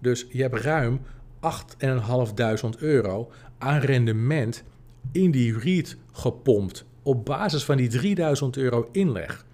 Dus 0.00 0.26
je 0.30 0.42
hebt 0.42 0.54
ruim 0.54 1.00
8.500 1.40 2.78
euro 2.78 3.30
aan 3.58 3.80
rendement 3.80 4.64
in 5.12 5.30
die 5.30 5.58
REIT 5.58 5.96
gepompt 6.12 6.84
op 7.02 7.24
basis 7.24 7.64
van 7.64 7.76
die 7.76 7.88
3000 7.88 8.56
euro 8.56 8.88
inleg. 8.92 9.46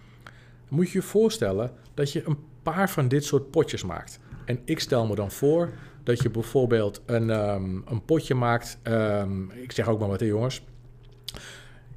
Moet 0.69 0.91
je 0.91 0.99
je 0.99 1.05
voorstellen 1.05 1.71
dat 1.95 2.13
je 2.13 2.23
een 2.27 2.39
paar 2.63 2.91
van 2.91 3.09
dit 3.09 3.25
soort 3.25 3.51
potjes 3.51 3.85
maakt. 3.85 4.21
En 4.45 4.61
ik 4.65 4.81
stel 4.81 5.07
me 5.07 5.15
dan 5.15 5.31
voor 5.31 5.71
dat 6.03 6.23
je 6.23 6.31
bijvoorbeeld 6.31 7.03
een, 7.07 7.31
ehm, 7.31 7.81
een 7.85 8.05
potje 8.05 8.35
maakt. 8.35 8.79
Ehm, 8.83 9.51
ik 9.51 9.73
zeg 9.73 9.89
ook 9.89 9.99
maar 9.99 10.09
wat, 10.09 10.21
hè, 10.21 10.27
jongens. 10.27 10.63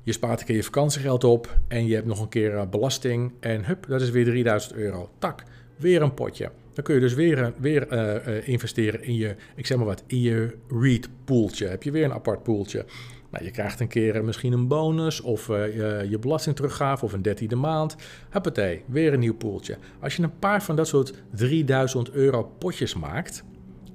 Je 0.03 0.11
spaart 0.11 0.39
een 0.39 0.45
keer 0.45 0.55
je 0.55 0.63
vakantiegeld 0.63 1.23
op 1.23 1.57
en 1.67 1.85
je 1.87 1.95
hebt 1.95 2.07
nog 2.07 2.21
een 2.21 2.29
keer 2.29 2.57
eh, 2.57 2.67
belasting. 2.67 3.31
En 3.39 3.65
hup, 3.65 3.85
dat 3.87 4.01
is 4.01 4.09
weer 4.09 4.25
3000 4.25 4.73
euro. 4.73 5.09
Tak, 5.19 5.43
weer 5.75 6.01
een 6.01 6.13
potje. 6.13 6.51
Dan 6.73 6.83
kun 6.83 6.95
je 6.95 7.01
dus 7.01 7.13
weer, 7.13 7.53
weer 7.57 7.87
eh, 7.87 8.37
eh, 8.37 8.47
investeren 8.47 9.03
in 9.03 9.15
je, 9.15 9.35
ik 9.55 9.65
zeg 9.65 9.77
maar 9.77 9.85
wat, 9.85 10.03
in 10.07 10.21
je 10.21 10.55
REIT 10.69 11.09
pooltje. 11.25 11.67
Heb 11.67 11.83
je 11.83 11.91
weer 11.91 12.03
een 12.03 12.13
apart 12.13 12.43
pooltje. 12.43 12.85
Nou, 13.31 13.45
je 13.45 13.51
krijgt 13.51 13.79
een 13.79 13.87
keer 13.87 14.23
misschien 14.23 14.53
een 14.53 14.67
bonus 14.67 15.21
of 15.21 15.47
je, 15.47 16.05
je 16.09 16.19
belasting 16.19 16.55
teruggave 16.55 17.05
of 17.05 17.13
een 17.13 17.21
dertiende 17.21 17.55
maand. 17.55 17.95
Huppatee, 18.29 18.83
weer 18.87 19.13
een 19.13 19.19
nieuw 19.19 19.35
pooltje. 19.35 19.77
Als 19.99 20.15
je 20.15 20.23
een 20.23 20.39
paar 20.39 20.63
van 20.63 20.75
dat 20.75 20.87
soort 20.87 21.13
3000 21.35 22.11
euro 22.11 22.43
potjes 22.43 22.95
maakt, 22.95 23.43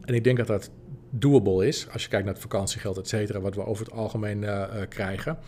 en 0.05 0.15
ik 0.15 0.25
denk 0.25 0.37
dat 0.37 0.47
dat 0.47 0.71
doable 1.11 1.67
is, 1.67 1.89
als 1.93 2.03
je 2.03 2.09
kijkt 2.09 2.25
naar 2.25 2.35
het 2.35 2.43
vakantiegeld, 2.43 2.99
et 2.99 3.09
cetera, 3.09 3.41
wat 3.41 3.55
we 3.55 3.67
over 3.67 3.85
het 3.85 3.95
algemeen 3.95 4.47
krijgen 4.89 5.39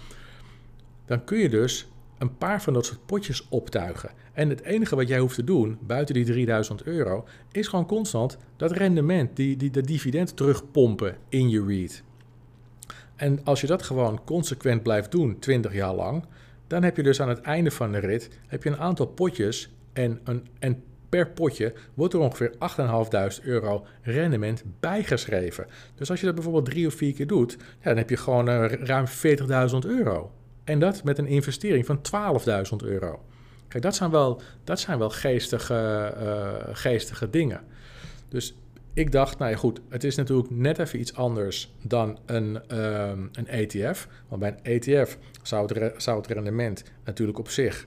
dan 1.08 1.24
kun 1.24 1.38
je 1.38 1.48
dus 1.48 1.88
een 2.18 2.36
paar 2.36 2.62
van 2.62 2.72
dat 2.72 2.86
soort 2.86 3.06
potjes 3.06 3.48
optuigen. 3.48 4.10
En 4.32 4.48
het 4.48 4.62
enige 4.62 4.96
wat 4.96 5.08
jij 5.08 5.18
hoeft 5.18 5.34
te 5.34 5.44
doen, 5.44 5.78
buiten 5.80 6.14
die 6.14 6.24
3000 6.24 6.82
euro, 6.82 7.24
is 7.52 7.68
gewoon 7.68 7.86
constant 7.86 8.38
dat 8.56 8.72
rendement, 8.72 9.36
die, 9.36 9.56
die, 9.56 9.70
dat 9.70 9.86
dividend 9.86 10.36
terugpompen 10.36 11.16
in 11.28 11.48
je 11.48 11.64
REIT. 11.64 12.02
En 13.18 13.40
als 13.44 13.60
je 13.60 13.66
dat 13.66 13.82
gewoon 13.82 14.20
consequent 14.24 14.82
blijft 14.82 15.10
doen, 15.10 15.38
20 15.38 15.72
jaar 15.72 15.94
lang, 15.94 16.24
dan 16.66 16.82
heb 16.82 16.96
je 16.96 17.02
dus 17.02 17.20
aan 17.20 17.28
het 17.28 17.40
einde 17.40 17.70
van 17.70 17.92
de 17.92 17.98
rit 17.98 18.30
heb 18.46 18.62
je 18.62 18.70
een 18.70 18.78
aantal 18.78 19.06
potjes 19.06 19.70
en, 19.92 20.20
een, 20.24 20.46
en 20.58 20.82
per 21.08 21.30
potje 21.30 21.72
wordt 21.94 22.14
er 22.14 22.20
ongeveer 22.20 22.52
8.500 23.40 23.44
euro 23.44 23.86
rendement 24.02 24.62
bijgeschreven. 24.80 25.66
Dus 25.94 26.10
als 26.10 26.20
je 26.20 26.26
dat 26.26 26.34
bijvoorbeeld 26.34 26.64
drie 26.64 26.86
of 26.86 26.94
vier 26.94 27.14
keer 27.14 27.26
doet, 27.26 27.56
ja, 27.58 27.64
dan 27.82 27.96
heb 27.96 28.10
je 28.10 28.16
gewoon 28.16 28.48
uh, 28.48 28.72
ruim 28.72 29.06
40.000 29.06 29.88
euro. 29.88 30.32
En 30.64 30.78
dat 30.78 31.04
met 31.04 31.18
een 31.18 31.26
investering 31.26 31.86
van 31.86 32.00
12.000 32.80 32.86
euro. 32.86 33.22
Kijk, 33.68 33.82
dat 33.82 33.94
zijn 33.94 34.10
wel, 34.10 34.40
dat 34.64 34.80
zijn 34.80 34.98
wel 34.98 35.10
geestige, 35.10 36.14
uh, 36.22 36.74
geestige 36.76 37.30
dingen. 37.30 37.60
Dus 38.28 38.54
ik 38.98 39.12
dacht, 39.12 39.38
nou 39.38 39.50
ja, 39.50 39.56
goed, 39.56 39.80
het 39.88 40.04
is 40.04 40.16
natuurlijk 40.16 40.50
net 40.50 40.78
even 40.78 41.00
iets 41.00 41.14
anders 41.14 41.72
dan 41.82 42.18
een, 42.26 42.78
um, 42.78 43.30
een 43.32 43.46
ETF. 43.46 44.08
Want 44.28 44.40
bij 44.40 44.56
een 44.62 44.80
ETF 44.80 45.18
zou 45.42 45.74
het, 45.74 46.02
zou 46.02 46.18
het 46.18 46.26
rendement 46.26 46.84
natuurlijk 47.04 47.38
op 47.38 47.48
zich 47.48 47.86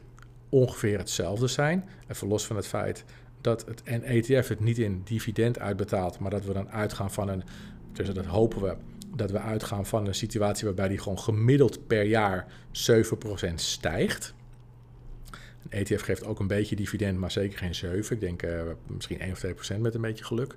ongeveer 0.49 0.97
hetzelfde 0.97 1.47
zijn. 1.47 1.89
Even 2.07 2.27
los 2.27 2.45
van 2.45 2.55
het 2.55 2.67
feit 2.67 3.05
dat 3.41 3.65
het, 3.65 3.81
een 3.85 4.03
ETF 4.03 4.47
het 4.47 4.59
niet 4.59 4.77
in 4.77 5.01
dividend 5.03 5.59
uitbetaalt, 5.59 6.19
maar 6.19 6.31
dat 6.31 6.45
we 6.45 6.53
dan 6.53 6.69
uitgaan 6.69 7.11
van 7.11 7.29
een, 7.29 7.43
dus 7.93 8.09
dat 8.13 8.25
hopen 8.25 8.61
we, 8.61 8.75
dat 9.15 9.31
we 9.31 9.39
uitgaan 9.39 9.85
van 9.85 10.07
een 10.07 10.15
situatie 10.15 10.65
waarbij 10.65 10.87
die 10.87 10.97
gewoon 10.97 11.19
gemiddeld 11.19 11.87
per 11.87 12.03
jaar 12.03 12.47
7% 12.67 13.53
stijgt. 13.55 14.33
Een 15.69 15.85
ETF 15.85 16.01
geeft 16.01 16.25
ook 16.25 16.39
een 16.39 16.47
beetje 16.47 16.75
dividend, 16.75 17.17
maar 17.17 17.31
zeker 17.31 17.57
geen 17.57 17.75
7. 17.75 18.15
Ik 18.15 18.21
denk 18.21 18.43
uh, 18.43 18.61
misschien 18.87 19.19
1 19.19 19.31
of 19.31 19.45
2% 19.77 19.79
met 19.79 19.95
een 19.95 20.01
beetje 20.01 20.23
geluk. 20.23 20.55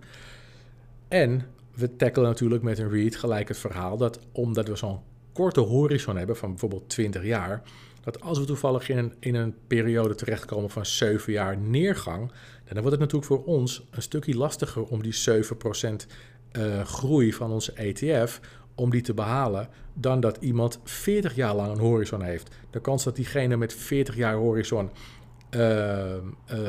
En 1.09 1.47
we 1.75 1.97
tackelen 1.97 2.29
natuurlijk 2.29 2.63
met 2.63 2.79
een 2.79 2.91
REIT 2.91 3.17
gelijk 3.17 3.49
het 3.49 3.59
verhaal 3.59 3.97
dat 3.97 4.19
omdat 4.33 4.69
we 4.69 4.77
zo'n 4.77 5.01
korte 5.33 5.61
horizon 5.61 6.17
hebben 6.17 6.37
van 6.37 6.51
bijvoorbeeld 6.51 6.89
20 6.89 7.25
jaar, 7.25 7.63
dat 8.05 8.21
als 8.21 8.39
we 8.39 8.45
toevallig 8.45 8.89
in 8.89 8.99
een, 8.99 9.13
in 9.19 9.35
een 9.35 9.55
periode 9.67 10.15
terechtkomen 10.15 10.71
van 10.71 10.87
7 10.87 11.33
jaar 11.33 11.59
neergang, 11.59 12.33
dan 12.65 12.83
wordt 12.83 12.91
het 12.91 13.01
natuurlijk 13.01 13.27
voor 13.27 13.45
ons 13.45 13.85
een 13.91 14.03
stukje 14.03 14.37
lastiger 14.37 14.83
om 14.83 15.03
die 15.03 15.15
7% 15.15 16.07
uh, 16.53 16.85
groei 16.85 17.33
van 17.33 17.51
onze 17.51 17.73
ETF 17.73 18.41
om 18.75 18.91
die 18.91 19.03
te 19.03 19.15
behalen 19.15 19.69
dan 19.95 20.21
dat 20.21 20.37
iemand 20.41 20.81
40 20.85 21.35
jaar 21.35 21.55
lang 21.55 21.73
een 21.73 21.79
horizon 21.79 22.23
heeft. 22.23 22.55
De 22.71 22.81
kans 22.81 23.05
dat 23.05 23.17
diegene 23.17 23.57
met 23.57 23.75
40 23.75 24.17
jaar 24.17 24.35
horizon 24.35 24.91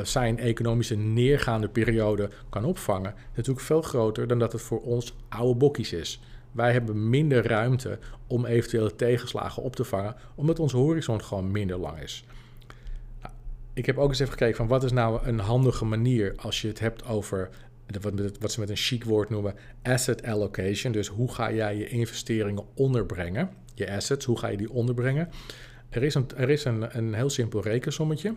zijn 0.04 0.40
economische 0.40 0.96
neergaande 0.96 1.70
periode 1.70 2.30
kan 2.50 2.66
opvangen, 2.66 3.14
natuurlijk 3.36 3.66
veel 3.66 3.82
groter 3.82 4.28
dan 4.28 4.40
dat 4.40 4.52
het 4.52 4.62
voor 4.62 4.82
ons 4.82 5.16
oude 5.30 5.56
bokkies 5.56 5.94
is. 5.94 6.22
Wij 6.52 6.72
hebben 6.72 7.10
minder 7.10 7.48
ruimte 7.48 8.00
om 8.28 8.46
eventuele 8.46 8.96
tegenslagen 8.96 9.64
op 9.64 9.76
te 9.76 9.84
vangen, 9.84 10.16
omdat 10.36 10.60
onze 10.60 10.78
horizon 10.78 11.24
gewoon 11.24 11.52
minder 11.52 11.78
lang 11.78 12.00
is. 12.00 12.26
Nou, 13.22 13.34
ik 13.74 13.86
heb 13.86 13.98
ook 13.98 14.10
eens 14.10 14.20
even 14.20 14.32
gekeken 14.32 14.56
van 14.56 14.68
wat 14.68 14.84
is 14.84 14.92
nou 14.92 15.28
een 15.28 15.40
handige 15.40 15.86
manier 15.86 16.34
als 16.38 16.62
je 16.62 16.68
het 16.68 16.80
hebt 16.80 17.06
over 17.06 17.50
wat 18.40 18.52
ze 18.52 18.60
met 18.60 18.70
een 18.70 18.76
chic 18.76 19.04
woord 19.04 19.30
noemen 19.30 19.54
asset 19.84 20.24
allocation. 20.24 20.92
Dus 20.92 21.08
hoe 21.08 21.34
ga 21.34 21.52
jij 21.52 21.78
je 21.78 21.88
investeringen 21.88 22.64
onderbrengen? 22.74 23.50
Je 23.74 23.92
assets, 23.92 24.26
hoe 24.26 24.40
ga 24.40 24.48
je 24.48 24.58
die 24.58 24.72
onderbrengen? 24.72 25.30
Er 25.90 26.04
is 26.04 26.16
een, 26.16 26.28
er 26.36 26.50
is 26.50 26.66
een, 26.66 26.98
een 26.98 27.14
heel 27.14 27.30
simpel 27.30 27.62
rekensommetje. 27.62 28.36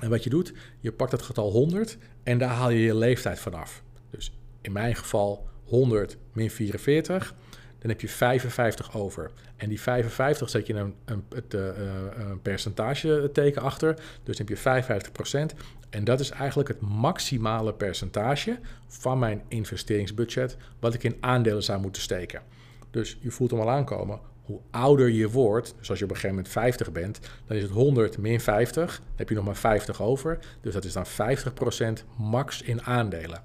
En 0.00 0.10
wat 0.10 0.24
je 0.24 0.30
doet, 0.30 0.52
je 0.80 0.92
pakt 0.92 1.12
het 1.12 1.22
getal 1.22 1.50
100 1.50 1.98
en 2.22 2.38
daar 2.38 2.50
haal 2.50 2.70
je 2.70 2.80
je 2.80 2.94
leeftijd 2.94 3.40
vanaf. 3.40 3.82
Dus 4.10 4.32
in 4.60 4.72
mijn 4.72 4.96
geval 4.96 5.48
100 5.64 6.16
min 6.32 6.50
44 6.50 7.34
dan 7.82 7.90
heb 7.90 8.00
je 8.00 8.08
55 8.08 8.94
over. 8.94 9.30
En 9.56 9.68
die 9.68 9.80
55 9.80 10.50
zet 10.50 10.66
je 10.66 10.74
een, 10.74 10.94
een, 11.04 11.24
het, 11.34 11.54
uh, 11.54 11.68
een 12.14 12.40
percentage 12.42 13.30
teken 13.32 13.62
achter. 13.62 13.94
Dus 14.22 14.36
dan 14.36 14.46
heb 14.46 14.58
je 14.58 15.52
55% 15.52 15.56
En 15.90 16.04
dat 16.04 16.20
is 16.20 16.30
eigenlijk 16.30 16.68
het 16.68 16.80
maximale 16.80 17.74
percentage 17.74 18.58
van 18.86 19.18
mijn 19.18 19.42
investeringsbudget 19.48 20.56
wat 20.80 20.94
ik 20.94 21.02
in 21.02 21.16
aandelen 21.20 21.62
zou 21.62 21.80
moeten 21.80 22.02
steken. 22.02 22.42
Dus 22.90 23.18
je 23.20 23.30
voelt 23.30 23.50
hem 23.50 23.60
al 23.60 23.70
aankomen. 23.70 24.20
Hoe 24.42 24.60
ouder 24.70 25.10
je 25.10 25.30
wordt, 25.30 25.74
dus 25.78 25.90
als 25.90 25.98
je 25.98 26.04
op 26.04 26.10
een 26.10 26.16
gegeven 26.16 26.36
moment 26.36 26.54
50 26.54 26.92
bent, 26.92 27.20
dan 27.46 27.56
is 27.56 27.62
het 27.62 27.72
100 27.72 28.18
min 28.18 28.40
50. 28.40 28.96
Dan 28.96 29.06
heb 29.16 29.28
je 29.28 29.34
nog 29.34 29.44
maar 29.44 29.56
50 29.56 30.02
over. 30.02 30.38
Dus 30.60 30.74
dat 30.74 30.84
is 30.84 30.92
dan 30.92 31.06
50% 31.06 32.04
max 32.16 32.62
in 32.62 32.82
aandelen. 32.82 33.42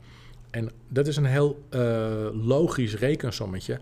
En 0.49 0.71
dat 0.87 1.07
is 1.07 1.17
een 1.17 1.25
heel 1.25 1.63
uh, 1.69 2.27
logisch 2.31 2.95
rekensommetje, 2.95 3.79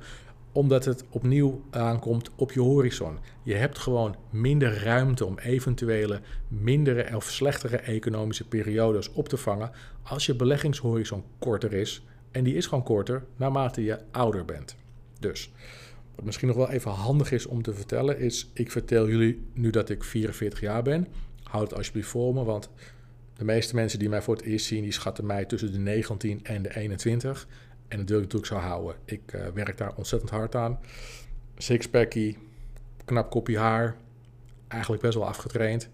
omdat 0.52 0.86
het 0.86 1.04
opnieuw 1.10 1.62
aankomt 1.70 2.30
op 2.36 2.52
je 2.52 2.60
horizon. 2.60 3.18
Je 3.44 3.54
hebt 3.54 3.78
gewoon 3.78 4.16
minder 4.30 4.84
ruimte 4.84 5.26
om 5.26 5.40
eventuele 5.40 6.22
mindere 6.48 7.16
of 7.16 7.24
slechtere 7.24 7.78
economische 7.78 8.48
periodes 8.48 9.12
op 9.12 9.30
te 9.30 9.38
vangen 9.38 9.72
als 10.04 10.26
je 10.26 10.36
beleggingshorizon 10.36 11.24
korter 11.40 11.74
is. 11.74 12.04
En 12.32 12.44
die 12.44 12.56
is 12.56 12.68
gewoon 12.68 12.84
korter 12.84 13.24
naarmate 13.36 13.84
je 13.84 14.00
ouder 14.12 14.46
bent. 14.46 14.76
Dus 15.20 15.52
wat 16.16 16.26
misschien 16.26 16.48
nog 16.48 16.58
wel 16.58 16.70
even 16.70 16.92
handig 16.92 17.32
is 17.32 17.46
om 17.46 17.62
te 17.62 17.74
vertellen 17.74 18.20
is, 18.20 18.50
ik 18.54 18.72
vertel 18.72 19.10
jullie 19.10 19.46
nu 19.54 19.70
dat 19.70 19.90
ik 19.90 20.04
44 20.04 20.60
jaar 20.60 20.84
ben. 20.84 21.08
Houd 21.44 21.70
het 21.70 21.78
alsjeblieft 21.78 22.10
voor 22.10 22.34
me, 22.34 22.44
want 22.44 22.70
de 23.38 23.46
meeste 23.46 23.76
mensen 23.76 24.00
die 24.00 24.10
mij 24.10 24.22
voor 24.22 24.36
het 24.36 24.46
eerst 24.46 24.66
zien, 24.66 24.82
die 24.84 24.92
schatten 24.92 25.26
mij 25.26 25.46
tussen 25.46 25.72
de 25.72 25.78
19 25.78 26.40
en 26.44 26.62
de 26.62 26.76
21. 26.76 27.48
En 27.88 27.98
dat 27.98 28.10
wil 28.10 28.18
ik 28.18 28.24
natuurlijk 28.24 28.52
zo 28.52 28.68
houden. 28.68 28.96
Ik 29.06 29.34
uh, 29.34 29.48
werk 29.54 29.78
daar 29.78 29.96
ontzettend 29.96 30.32
hard 30.32 30.56
aan. 30.56 30.80
Sixpackie, 31.58 32.38
knap 33.06 33.30
kopje 33.30 33.58
haar. 33.58 33.96
Eigenlijk 34.68 35.02
best 35.02 35.16
wel 35.16 35.28
afgetraind. 35.28 35.90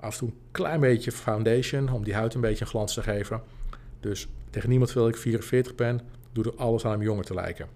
Af 0.00 0.12
en 0.12 0.18
toe 0.18 0.28
een 0.28 0.38
klein 0.50 0.80
beetje 0.80 1.12
foundation 1.12 1.92
om 1.92 2.04
die 2.04 2.14
huid 2.14 2.34
een 2.34 2.40
beetje 2.40 2.64
een 2.64 2.70
glans 2.70 2.94
te 2.94 3.02
geven. 3.02 3.42
Dus 4.00 4.28
tegen 4.50 4.68
niemand 4.68 4.92
wil 4.92 5.08
ik 5.08 5.16
44 5.16 5.74
ben. 5.74 6.00
Doe 6.32 6.44
er 6.44 6.56
alles 6.56 6.84
aan 6.84 6.94
om 6.94 7.02
jonger 7.02 7.24
te 7.24 7.34
lijken. 7.34 7.68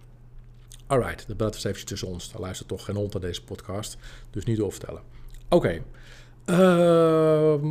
Alright, 0.90 1.26
dat 1.26 1.36
blijft 1.36 1.64
even 1.64 1.86
tussen 1.86 2.08
ons. 2.08 2.32
Daar 2.32 2.40
luistert 2.40 2.68
toch 2.68 2.84
geen 2.84 2.96
hond 2.96 3.12
naar 3.12 3.22
deze 3.22 3.44
podcast. 3.44 3.96
Dus 4.30 4.44
niet 4.44 4.56
doorvertellen. 4.56 5.02
Oké. 5.48 5.82
Ehm, 6.44 7.68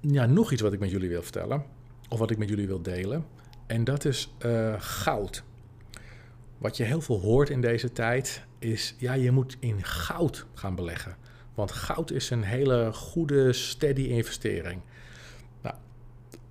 ja, 0.00 0.26
nog 0.26 0.52
iets 0.52 0.62
wat 0.62 0.72
ik 0.72 0.78
met 0.80 0.90
jullie 0.90 1.08
wil 1.08 1.22
vertellen. 1.22 1.64
Of 2.08 2.18
wat 2.18 2.30
ik 2.30 2.38
met 2.38 2.48
jullie 2.48 2.66
wil 2.66 2.82
delen. 2.82 3.26
En 3.66 3.84
dat 3.84 4.04
is 4.04 4.34
uh, 4.46 4.74
goud. 4.78 5.42
Wat 6.58 6.76
je 6.76 6.84
heel 6.84 7.00
veel 7.00 7.20
hoort 7.20 7.50
in 7.50 7.60
deze 7.60 7.92
tijd 7.92 8.44
is, 8.58 8.94
ja, 8.98 9.12
je 9.12 9.30
moet 9.30 9.56
in 9.58 9.84
goud 9.84 10.46
gaan 10.54 10.74
beleggen. 10.74 11.16
Want 11.54 11.72
goud 11.72 12.10
is 12.10 12.30
een 12.30 12.42
hele 12.42 12.92
goede, 12.92 13.52
steady 13.52 14.02
investering. 14.02 14.80
Nou, 15.62 15.74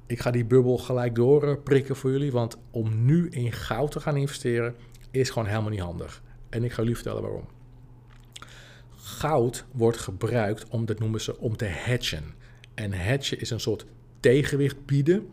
ik 0.05 0.19
ga 0.19 0.31
die 0.31 0.45
bubbel 0.45 0.77
gelijk 0.77 1.15
doorprikken 1.15 1.95
voor 1.95 2.11
jullie, 2.11 2.31
want 2.31 2.57
om 2.71 3.05
nu 3.05 3.29
in 3.29 3.51
goud 3.51 3.91
te 3.91 3.99
gaan 3.99 4.17
investeren 4.17 4.75
is 5.11 5.29
gewoon 5.29 5.47
helemaal 5.47 5.69
niet 5.69 5.79
handig. 5.79 6.21
En 6.49 6.63
ik 6.63 6.71
ga 6.71 6.81
jullie 6.81 6.95
vertellen 6.95 7.21
waarom. 7.21 7.47
Goud 8.95 9.65
wordt 9.71 9.97
gebruikt 9.97 10.69
om, 10.69 10.85
dat 10.85 10.99
noemen 10.99 11.21
ze, 11.21 11.39
om 11.39 11.57
te 11.57 11.65
hedgen. 11.65 12.23
En 12.73 12.93
hedgen 12.93 13.39
is 13.39 13.49
een 13.49 13.59
soort 13.59 13.85
tegenwicht 14.19 14.85
bieden 14.85 15.29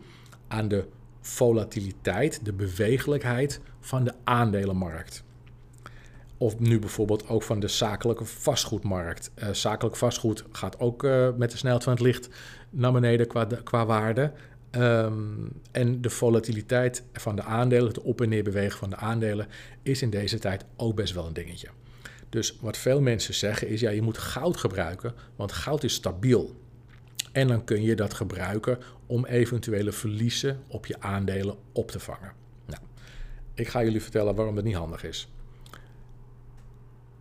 aan 0.47 0.67
de 0.67 0.87
volatiliteit, 1.21 2.45
de 2.45 2.53
bewegelijkheid 2.53 3.61
van 3.79 4.03
de 4.03 4.13
aandelenmarkt. 4.23 5.23
Of 6.37 6.59
nu 6.59 6.79
bijvoorbeeld 6.79 7.27
ook 7.27 7.43
van 7.43 7.59
de 7.59 7.67
zakelijke 7.67 8.25
vastgoedmarkt. 8.25 9.31
Uh, 9.35 9.49
zakelijk 9.49 9.95
vastgoed 9.95 10.43
gaat 10.51 10.79
ook 10.79 11.03
uh, 11.03 11.29
met 11.37 11.51
de 11.51 11.57
snelheid 11.57 11.83
van 11.83 11.93
het 11.93 12.01
licht 12.01 12.29
naar 12.69 12.91
beneden 12.91 13.27
qua, 13.27 13.45
qua 13.63 13.85
waarde. 13.85 14.31
Um, 14.71 15.51
en 15.71 16.01
de 16.01 16.09
volatiliteit 16.09 17.03
van 17.13 17.35
de 17.35 17.43
aandelen, 17.43 17.87
het 17.87 18.01
op- 18.01 18.21
en 18.21 18.29
neerbewegen 18.29 18.77
van 18.77 18.89
de 18.89 18.95
aandelen, 18.95 19.47
is 19.81 20.01
in 20.01 20.09
deze 20.09 20.39
tijd 20.39 20.65
ook 20.75 20.95
best 20.95 21.13
wel 21.13 21.25
een 21.25 21.33
dingetje. 21.33 21.67
Dus 22.29 22.57
wat 22.61 22.77
veel 22.77 23.01
mensen 23.01 23.33
zeggen 23.33 23.67
is, 23.67 23.79
ja, 23.79 23.89
je 23.89 24.01
moet 24.01 24.17
goud 24.17 24.57
gebruiken, 24.57 25.13
want 25.35 25.51
goud 25.51 25.83
is 25.83 25.93
stabiel. 25.93 26.55
En 27.31 27.47
dan 27.47 27.63
kun 27.63 27.81
je 27.81 27.95
dat 27.95 28.13
gebruiken 28.13 28.77
om 29.05 29.25
eventuele 29.25 29.91
verliezen 29.91 30.59
op 30.67 30.85
je 30.85 30.99
aandelen 30.99 31.55
op 31.71 31.91
te 31.91 31.99
vangen. 31.99 32.31
Nou, 32.65 32.81
ik 33.53 33.67
ga 33.67 33.83
jullie 33.83 34.01
vertellen 34.01 34.35
waarom 34.35 34.55
dat 34.55 34.63
niet 34.63 34.75
handig 34.75 35.03
is. 35.03 35.29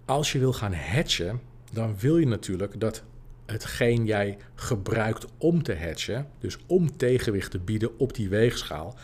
Als 0.04 0.32
je 0.32 0.38
wil 0.38 0.52
gaan 0.52 0.72
hedgen, 0.72 1.40
dan 1.72 1.98
wil 1.98 2.18
je 2.18 2.26
natuurlijk 2.26 2.80
dat 2.80 3.02
hetgeen 3.46 4.04
jij 4.04 4.38
gebruikt 4.54 5.26
om 5.38 5.62
te 5.62 5.72
hedgen, 5.72 6.28
dus 6.38 6.58
om 6.66 6.96
tegenwicht 6.96 7.50
te 7.50 7.58
bieden 7.58 7.98
op 7.98 8.14
die 8.14 8.28
weegschaal, 8.28 8.94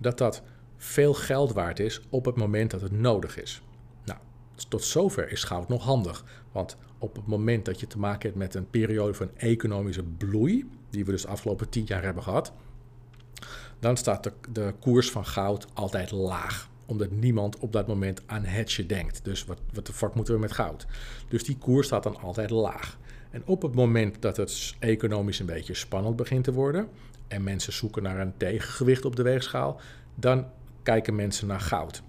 dat 0.00 0.18
dat 0.18 0.42
veel 0.76 1.14
geld 1.14 1.52
waard 1.52 1.78
is 1.78 2.00
op 2.08 2.24
het 2.24 2.36
moment 2.36 2.70
dat 2.70 2.80
het 2.80 2.92
nodig 2.92 3.40
is. 3.40 3.62
Nou, 4.04 4.18
tot 4.68 4.84
zover 4.84 5.32
is 5.32 5.44
goud 5.44 5.68
nog 5.68 5.84
handig, 5.84 6.24
want 6.52 6.76
op 6.98 7.16
het 7.16 7.26
moment 7.26 7.64
dat 7.64 7.80
je 7.80 7.86
te 7.86 7.98
maken 7.98 8.28
hebt 8.28 8.38
met 8.38 8.54
een 8.54 8.70
periode 8.70 9.14
van 9.14 9.30
economische 9.36 10.02
bloei, 10.02 10.70
die 10.90 11.04
we 11.04 11.10
dus 11.10 11.22
de 11.22 11.28
afgelopen 11.28 11.68
tien 11.68 11.84
jaar 11.84 12.02
hebben 12.02 12.22
gehad, 12.22 12.52
dan 13.78 13.96
staat 13.96 14.32
de, 14.52 14.74
koers 14.80 15.10
van 15.10 15.26
goud 15.26 15.66
altijd 15.74 16.10
laag 16.10 16.70
omdat 16.86 17.10
niemand 17.10 17.58
op 17.58 17.72
dat 17.72 17.86
moment 17.86 18.22
aan 18.26 18.44
hedge 18.44 18.86
denkt. 18.86 19.24
Dus 19.24 19.44
wat, 19.44 19.58
wat 19.72 19.86
de 19.86 19.92
fuck 19.92 20.14
moeten 20.14 20.34
we 20.34 20.40
met 20.40 20.52
goud? 20.52 20.86
Dus 21.28 21.44
die 21.44 21.56
koers 21.56 21.86
staat 21.86 22.02
dan 22.02 22.20
altijd 22.20 22.50
laag. 22.50 22.98
En 23.32 23.42
op 23.44 23.62
het 23.62 23.74
moment 23.74 24.22
dat 24.22 24.36
het 24.36 24.74
economisch 24.78 25.38
een 25.38 25.46
beetje 25.46 25.74
spannend 25.74 26.16
begint 26.16 26.44
te 26.44 26.52
worden 26.52 26.88
en 27.28 27.42
mensen 27.42 27.72
zoeken 27.72 28.02
naar 28.02 28.20
een 28.20 28.36
tegengewicht 28.36 29.04
op 29.04 29.16
de 29.16 29.22
weegschaal, 29.22 29.80
dan 30.14 30.46
kijken 30.82 31.14
mensen 31.14 31.46
naar 31.46 31.60
goud. 31.60 32.02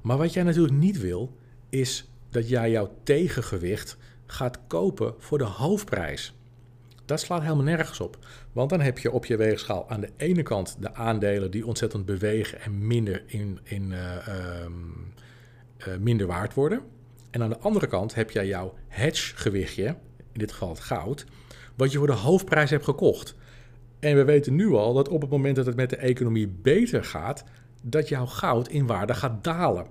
Maar 0.00 0.16
wat 0.16 0.32
jij 0.32 0.42
natuurlijk 0.42 0.74
niet 0.74 1.00
wil, 1.00 1.36
is 1.68 2.08
dat 2.30 2.48
jij 2.48 2.70
jouw 2.70 2.94
tegengewicht 3.02 3.96
gaat 4.26 4.58
kopen 4.66 5.14
voor 5.18 5.38
de 5.38 5.44
hoofdprijs. 5.44 6.34
Dat 7.04 7.20
slaat 7.20 7.42
helemaal 7.42 7.64
nergens 7.64 8.00
op. 8.00 8.18
Want 8.52 8.70
dan 8.70 8.80
heb 8.80 8.98
je 8.98 9.10
op 9.10 9.24
je 9.24 9.36
weegschaal 9.36 9.88
aan 9.88 10.00
de 10.00 10.10
ene 10.16 10.42
kant 10.42 10.76
de 10.80 10.94
aandelen 10.94 11.50
die 11.50 11.66
ontzettend 11.66 12.06
bewegen 12.06 12.60
en 12.60 12.86
minder, 12.86 13.22
in, 13.26 13.58
in, 13.62 13.90
uh, 13.90 14.16
uh, 15.88 15.96
minder 16.00 16.26
waard 16.26 16.54
worden. 16.54 16.80
En 17.34 17.42
aan 17.42 17.48
de 17.48 17.58
andere 17.58 17.86
kant 17.86 18.14
heb 18.14 18.30
jij 18.30 18.46
jouw 18.46 18.74
hedgegewichtje, 18.88 19.86
in 20.32 20.38
dit 20.38 20.52
geval 20.52 20.68
het 20.68 20.80
goud, 20.80 21.26
wat 21.76 21.92
je 21.92 21.98
voor 21.98 22.06
de 22.06 22.12
hoofdprijs 22.12 22.70
hebt 22.70 22.84
gekocht. 22.84 23.34
En 23.98 24.16
we 24.16 24.24
weten 24.24 24.54
nu 24.54 24.72
al 24.72 24.94
dat 24.94 25.08
op 25.08 25.20
het 25.20 25.30
moment 25.30 25.56
dat 25.56 25.66
het 25.66 25.76
met 25.76 25.90
de 25.90 25.96
economie 25.96 26.48
beter 26.48 27.04
gaat, 27.04 27.44
dat 27.82 28.08
jouw 28.08 28.26
goud 28.26 28.68
in 28.68 28.86
waarde 28.86 29.14
gaat 29.14 29.44
dalen. 29.44 29.86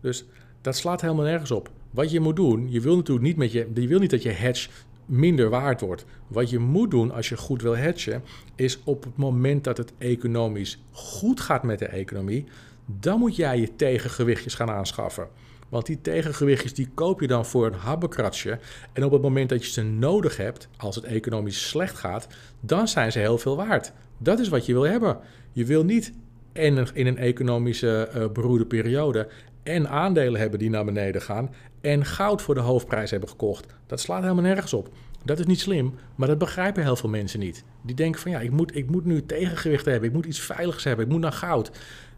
Dus 0.00 0.24
dat 0.60 0.76
slaat 0.76 1.00
helemaal 1.00 1.24
nergens 1.24 1.50
op. 1.50 1.70
Wat 1.90 2.10
je 2.10 2.20
moet 2.20 2.36
doen, 2.36 2.70
je 2.70 2.80
wil 2.80 2.96
natuurlijk 2.96 3.26
niet, 3.26 3.36
met 3.36 3.52
je, 3.52 3.70
je 3.74 3.88
wil 3.88 3.98
niet 3.98 4.10
dat 4.10 4.22
je 4.22 4.30
hedge 4.30 4.68
minder 5.06 5.50
waard 5.50 5.80
wordt. 5.80 6.04
Wat 6.26 6.50
je 6.50 6.58
moet 6.58 6.90
doen 6.90 7.10
als 7.10 7.28
je 7.28 7.36
goed 7.36 7.62
wil 7.62 7.76
hedgen, 7.76 8.22
is 8.54 8.78
op 8.84 9.04
het 9.04 9.16
moment 9.16 9.64
dat 9.64 9.76
het 9.76 9.92
economisch 9.98 10.82
goed 10.90 11.40
gaat 11.40 11.62
met 11.62 11.78
de 11.78 11.86
economie, 11.86 12.44
dan 12.86 13.18
moet 13.18 13.36
jij 13.36 13.60
je 13.60 13.76
tegengewichtjes 13.76 14.54
gaan 14.54 14.70
aanschaffen. 14.70 15.28
Want 15.68 15.86
die 15.86 16.00
tegengewichtjes 16.00 16.74
die 16.74 16.88
koop 16.94 17.20
je 17.20 17.26
dan 17.26 17.46
voor 17.46 17.66
een 17.66 17.74
habbekratsje. 17.74 18.58
En 18.92 19.04
op 19.04 19.12
het 19.12 19.22
moment 19.22 19.48
dat 19.48 19.64
je 19.64 19.72
ze 19.72 19.82
nodig 19.82 20.36
hebt, 20.36 20.68
als 20.76 20.96
het 20.96 21.04
economisch 21.04 21.68
slecht 21.68 21.96
gaat, 21.96 22.26
dan 22.60 22.88
zijn 22.88 23.12
ze 23.12 23.18
heel 23.18 23.38
veel 23.38 23.56
waard. 23.56 23.92
Dat 24.18 24.38
is 24.38 24.48
wat 24.48 24.66
je 24.66 24.72
wil 24.72 24.82
hebben. 24.82 25.18
Je 25.52 25.64
wil 25.64 25.84
niet 25.84 26.12
in 26.52 26.76
een, 26.94 27.18
economische 27.18 28.10
uh, 28.16 28.28
beroerde 28.32 28.66
periode 28.66 29.28
en 29.62 29.88
aandelen 29.88 30.40
hebben 30.40 30.58
die 30.58 30.70
naar 30.70 30.84
beneden 30.84 31.22
gaan 31.22 31.50
en 31.80 32.04
goud 32.04 32.42
voor 32.42 32.54
de 32.54 32.60
hoofdprijs 32.60 33.10
hebben 33.10 33.28
gekocht. 33.28 33.66
Dat 33.86 34.00
slaat 34.00 34.22
helemaal 34.22 34.42
nergens 34.42 34.72
op. 34.72 34.88
Dat 35.24 35.38
is 35.38 35.46
niet 35.46 35.60
slim, 35.60 35.94
maar 36.14 36.28
dat 36.28 36.38
begrijpen 36.38 36.82
heel 36.82 36.96
veel 36.96 37.08
mensen 37.08 37.40
niet. 37.40 37.64
Die 37.82 37.94
denken 37.94 38.20
van 38.20 38.30
ja, 38.30 38.40
ik 38.40 38.50
moet, 38.50 38.76
ik 38.76 38.90
moet 38.90 39.04
nu 39.04 39.26
tegengewicht 39.26 39.84
hebben, 39.84 40.08
ik 40.08 40.14
moet 40.14 40.26
iets 40.26 40.40
veiligs 40.40 40.84
hebben, 40.84 41.04
ik 41.04 41.10
moet 41.10 41.20
naar 41.20 41.32
goud. 41.32 41.70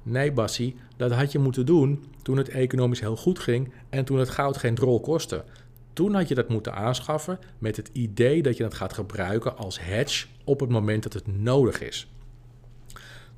Nee, 0.09 0.33
Bassie, 0.33 0.77
dat 0.97 1.13
had 1.13 1.33
je 1.33 1.39
moeten 1.39 1.67
doen 1.67 2.05
toen 2.23 2.37
het 2.37 2.49
economisch 2.49 3.01
heel 3.01 3.17
goed 3.17 3.39
ging 3.39 3.73
en 3.89 4.05
toen 4.05 4.19
het 4.19 4.29
goud 4.29 4.57
geen 4.57 4.75
drol 4.75 5.01
kostte. 5.01 5.45
Toen 5.93 6.15
had 6.15 6.29
je 6.29 6.35
dat 6.35 6.49
moeten 6.49 6.75
aanschaffen 6.75 7.39
met 7.59 7.77
het 7.77 7.91
idee 7.93 8.43
dat 8.43 8.57
je 8.57 8.65
het 8.65 8.75
gaat 8.75 8.93
gebruiken 8.93 9.57
als 9.57 9.81
hedge 9.81 10.27
op 10.45 10.61
het 10.61 10.69
moment 10.69 11.03
dat 11.03 11.13
het 11.13 11.27
nodig 11.27 11.81
is. 11.81 12.11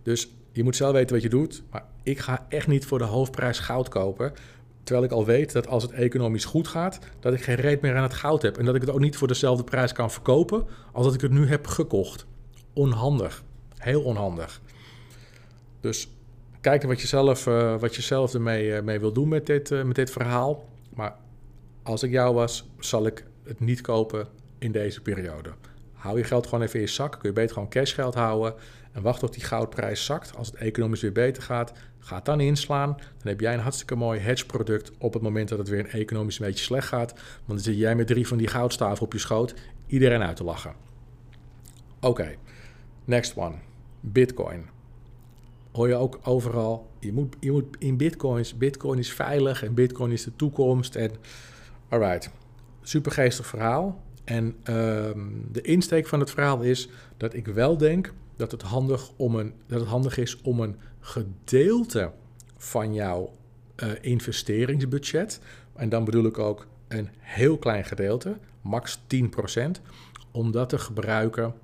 Dus 0.03 0.29
je 0.53 0.63
moet 0.63 0.77
zelf 0.77 0.93
weten 0.93 1.15
wat 1.15 1.23
je 1.23 1.29
doet, 1.29 1.63
maar 1.71 1.85
ik 2.03 2.19
ga 2.19 2.47
echt 2.49 2.67
niet 2.67 2.87
voor 2.87 2.99
de 2.99 3.05
hoofdprijs 3.05 3.59
goud 3.59 3.89
kopen. 3.89 4.33
Terwijl 4.83 5.07
ik 5.07 5.13
al 5.13 5.25
weet 5.25 5.53
dat 5.53 5.67
als 5.67 5.83
het 5.83 5.93
economisch 5.93 6.45
goed 6.45 6.69
gaat, 6.69 6.99
dat 7.21 7.33
ik 7.33 7.43
geen 7.43 7.55
reet 7.55 7.81
meer 7.81 7.97
aan 7.97 8.03
het 8.03 8.15
goud 8.15 8.43
heb. 8.43 8.59
En 8.59 8.65
dat 8.65 8.75
ik 8.75 8.81
het 8.81 8.91
ook 8.91 9.01
niet 9.01 9.17
voor 9.17 9.29
dezelfde 9.29 9.65
prijs 9.65 9.93
kan 9.93 10.11
verkopen 10.11 10.67
als 10.93 11.05
dat 11.05 11.15
ik 11.15 11.21
het 11.21 11.31
nu 11.31 11.47
heb 11.47 11.67
gekocht. 11.67 12.27
Onhandig. 12.73 13.43
Heel 13.77 14.03
onhandig. 14.03 14.61
Dus 15.81 16.09
kijken 16.61 16.89
wat 16.89 17.01
je 17.01 17.07
zelf, 17.07 17.47
uh, 17.47 17.79
wat 17.79 17.95
je 17.95 18.03
zelf 18.03 18.35
ermee 18.35 18.67
uh, 18.67 18.81
mee 18.81 19.01
wil 19.01 19.13
doen 19.13 19.29
met 19.29 19.47
dit, 19.47 19.71
uh, 19.71 19.83
met 19.83 19.97
dit 19.97 20.11
verhaal. 20.11 20.69
Maar 20.95 21.15
als 21.83 22.03
ik 22.03 22.11
jou 22.11 22.35
was, 22.35 22.69
zal 22.79 23.07
ik 23.07 23.25
het 23.45 23.61
niet 23.61 23.81
kopen 23.81 24.29
in 24.59 24.73
deze 24.73 25.01
periode. 25.01 25.51
Hou 25.93 26.19
je 26.19 26.25
geld 26.25 26.47
gewoon 26.47 26.65
even 26.65 26.75
in 26.75 26.85
je 26.85 26.91
zak. 26.91 27.13
Kun 27.13 27.29
je 27.29 27.33
beter 27.33 27.55
gewoon 27.55 27.69
cashgeld 27.69 28.15
houden. 28.15 28.55
En 28.93 29.03
wacht 29.03 29.21
tot 29.21 29.35
die 29.35 29.45
goudprijs 29.45 30.05
zakt. 30.05 30.37
Als 30.37 30.47
het 30.47 30.57
economisch 30.57 31.01
weer 31.01 31.13
beter 31.13 31.43
gaat, 31.43 31.73
gaat 31.99 32.25
dan 32.25 32.41
inslaan. 32.41 32.97
Dan 32.97 33.29
heb 33.29 33.41
jij 33.41 33.55
een 33.55 33.61
hartstikke 33.61 33.95
mooi 33.95 34.21
hedgeproduct 34.21 34.93
op 34.99 35.13
het 35.13 35.23
moment 35.23 35.49
dat 35.49 35.59
het 35.59 35.69
weer 35.69 35.79
een 35.79 35.91
economisch 35.91 36.39
een 36.39 36.47
beetje 36.47 36.65
slecht 36.65 36.89
gaat. 36.89 37.13
Want 37.13 37.47
dan 37.47 37.59
zit 37.59 37.79
jij 37.79 37.95
met 37.95 38.07
drie 38.07 38.29
van 38.29 38.39
die 38.39 38.49
goudstaven 38.49 39.05
op 39.05 39.13
je 39.13 39.19
schoot. 39.19 39.55
Iedereen 39.87 40.23
uit 40.23 40.37
te 40.37 40.45
lachen. 40.45 40.75
Oké, 42.01 42.35
next 43.05 43.37
one. 43.37 43.55
Bitcoin 44.01 44.79
hoor 45.73 45.89
je 45.89 45.95
ook 45.95 46.21
overal. 46.23 46.91
Je 46.99 47.13
moet, 47.13 47.37
je 47.41 47.53
moet 47.53 47.77
in 47.79 47.97
bitcoins. 47.97 48.57
Bitcoin 48.57 48.99
is 48.99 49.13
veilig 49.13 49.63
en 49.63 49.75
bitcoin 49.75 50.13
is 50.13 50.25
de 50.25 50.37
toekomst. 50.37 50.95
En 50.95 51.11
alright, 51.89 52.31
supergeestig 52.83 53.47
verhaal. 53.47 54.03
En 54.25 54.57
ehm, 54.63 55.29
de 55.53 55.61
insteek 55.61 56.07
van 56.07 56.21
het 56.21 56.31
verhaal 56.31 56.61
is 56.61 56.89
dat 57.17 57.35
ik 57.35 57.47
wel 57.47 57.77
denk 57.77 58.13
dat 58.37 58.51
het, 58.51 58.63
handig 58.63 59.11
om 59.17 59.35
een, 59.35 59.53
dat 59.67 59.81
het 59.81 59.89
handig 59.89 60.19
is 60.19 60.41
om 60.41 60.61
een 60.61 60.77
gedeelte 61.01 62.13
van 62.57 62.95
jouw 62.95 63.33
uh, 63.77 63.89
investeringsbudget, 64.01 65.41
en 65.75 65.89
dan 65.89 66.05
bedoel 66.05 66.25
ik 66.25 66.39
ook 66.39 66.67
een 66.89 67.09
heel 67.19 67.59
klein 67.59 67.85
gedeelte, 67.85 68.39
max 68.61 69.01
10%, 69.59 69.71
om 70.31 70.51
dat 70.51 70.69
te 70.69 70.79
gebruiken 70.79 71.55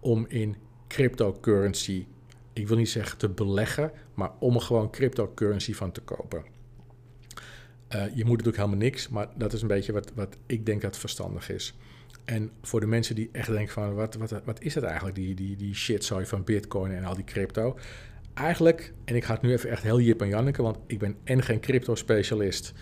om 0.00 0.26
in 0.28 0.56
cryptocurrency 0.88 2.06
ik 2.54 2.68
wil 2.68 2.76
niet 2.76 2.90
zeggen 2.90 3.18
te 3.18 3.28
beleggen, 3.28 3.92
maar 4.14 4.30
om 4.38 4.54
er 4.54 4.60
gewoon 4.60 4.90
cryptocurrency 4.90 5.74
van 5.74 5.92
te 5.92 6.00
kopen. 6.00 6.44
Uh, 7.94 8.02
je 8.06 8.24
moet 8.24 8.36
natuurlijk 8.36 8.56
helemaal 8.56 8.78
niks, 8.78 9.08
maar 9.08 9.28
dat 9.36 9.52
is 9.52 9.62
een 9.62 9.68
beetje 9.68 9.92
wat, 9.92 10.12
wat 10.14 10.36
ik 10.46 10.66
denk 10.66 10.82
dat 10.82 10.98
verstandig 10.98 11.50
is. 11.50 11.74
En 12.24 12.50
voor 12.62 12.80
de 12.80 12.86
mensen 12.86 13.14
die 13.14 13.28
echt 13.32 13.48
denken 13.48 13.72
van 13.72 13.94
wat, 13.94 14.14
wat, 14.14 14.40
wat 14.44 14.62
is 14.62 14.74
het 14.74 14.84
eigenlijk, 14.84 15.16
die, 15.16 15.34
die, 15.34 15.56
die 15.56 15.76
van 16.26 16.44
bitcoin 16.44 16.92
en 16.92 17.04
al 17.04 17.14
die 17.14 17.24
crypto. 17.24 17.78
Eigenlijk, 18.34 18.92
en 19.04 19.16
ik 19.16 19.24
ga 19.24 19.32
het 19.32 19.42
nu 19.42 19.52
even 19.52 19.70
echt 19.70 19.82
heel 19.82 20.00
Jip 20.00 20.20
en 20.22 20.28
Janneke, 20.28 20.62
want 20.62 20.78
ik 20.86 20.98
ben 20.98 21.16
en 21.24 21.42
geen 21.42 21.60
crypto 21.60 21.94
specialist. 21.94 22.72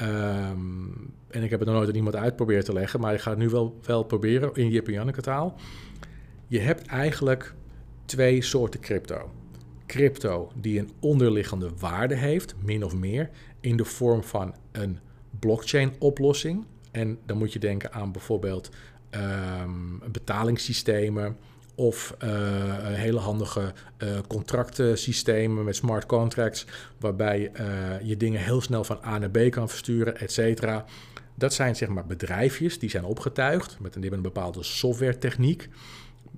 Um, 0.00 1.14
en 1.28 1.42
ik 1.42 1.50
heb 1.50 1.58
het 1.58 1.68
nog 1.68 1.76
nooit 1.76 1.88
aan 1.88 1.94
iemand 1.94 2.16
uitproberen 2.16 2.64
te 2.64 2.72
leggen, 2.72 3.00
maar 3.00 3.14
ik 3.14 3.20
ga 3.20 3.30
het 3.30 3.38
nu 3.38 3.48
wel, 3.48 3.78
wel 3.82 4.02
proberen 4.02 4.54
in 4.54 4.68
Jip 4.68 4.86
en 4.86 4.92
Janneke 4.92 5.20
taal. 5.20 5.58
Je 6.46 6.58
hebt 6.58 6.86
eigenlijk 6.86 7.54
twee 8.06 8.42
soorten 8.42 8.80
crypto. 8.80 9.30
Crypto 9.86 10.50
die 10.54 10.78
een 10.78 10.90
onderliggende 11.00 11.70
waarde 11.78 12.14
heeft, 12.14 12.54
min 12.64 12.84
of 12.84 12.94
meer, 12.94 13.30
in 13.60 13.76
de 13.76 13.84
vorm 13.84 14.22
van 14.22 14.54
een 14.72 14.98
blockchain-oplossing. 15.38 16.64
En 16.90 17.18
dan 17.26 17.38
moet 17.38 17.52
je 17.52 17.58
denken 17.58 17.92
aan 17.92 18.12
bijvoorbeeld 18.12 18.70
um, 19.10 20.02
betalingssystemen 20.12 21.36
of 21.74 22.16
uh, 22.24 22.30
hele 22.86 23.18
handige 23.18 23.72
uh, 23.98 24.18
contractensystemen 24.26 25.64
met 25.64 25.76
smart 25.76 26.06
contracts, 26.06 26.66
waarbij 26.98 27.50
uh, 27.60 28.00
je 28.02 28.16
dingen 28.16 28.40
heel 28.40 28.60
snel 28.60 28.84
van 28.84 28.98
A 29.04 29.18
naar 29.18 29.30
B 29.30 29.50
kan 29.50 29.68
versturen, 29.68 30.18
et 30.18 30.32
cetera. 30.32 30.84
Dat 31.34 31.54
zijn 31.54 31.76
zeg 31.76 31.88
maar 31.88 32.06
bedrijfjes 32.06 32.78
die 32.78 32.90
zijn 32.90 33.04
opgetuigd 33.04 33.76
met 33.80 33.94
een, 33.94 34.12
een 34.12 34.22
bepaalde 34.22 34.62
software 34.62 35.18
techniek 35.18 35.68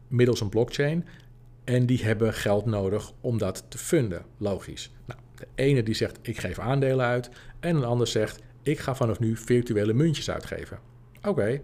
middels 0.08 0.40
een 0.40 0.48
blockchain. 0.48 1.06
En 1.68 1.86
die 1.86 2.04
hebben 2.04 2.34
geld 2.34 2.64
nodig 2.64 3.12
om 3.20 3.38
dat 3.38 3.64
te 3.68 3.78
funden, 3.78 4.24
logisch. 4.38 4.90
Nou, 5.04 5.20
De 5.34 5.46
ene 5.54 5.82
die 5.82 5.94
zegt 5.94 6.18
ik 6.22 6.38
geef 6.38 6.58
aandelen 6.58 7.06
uit 7.06 7.30
en 7.60 7.76
een 7.76 7.84
ander 7.84 8.06
zegt 8.06 8.42
ik 8.62 8.78
ga 8.78 8.94
vanaf 8.94 9.18
nu 9.18 9.36
virtuele 9.36 9.92
muntjes 9.92 10.30
uitgeven. 10.30 10.78
Oké, 11.22 11.60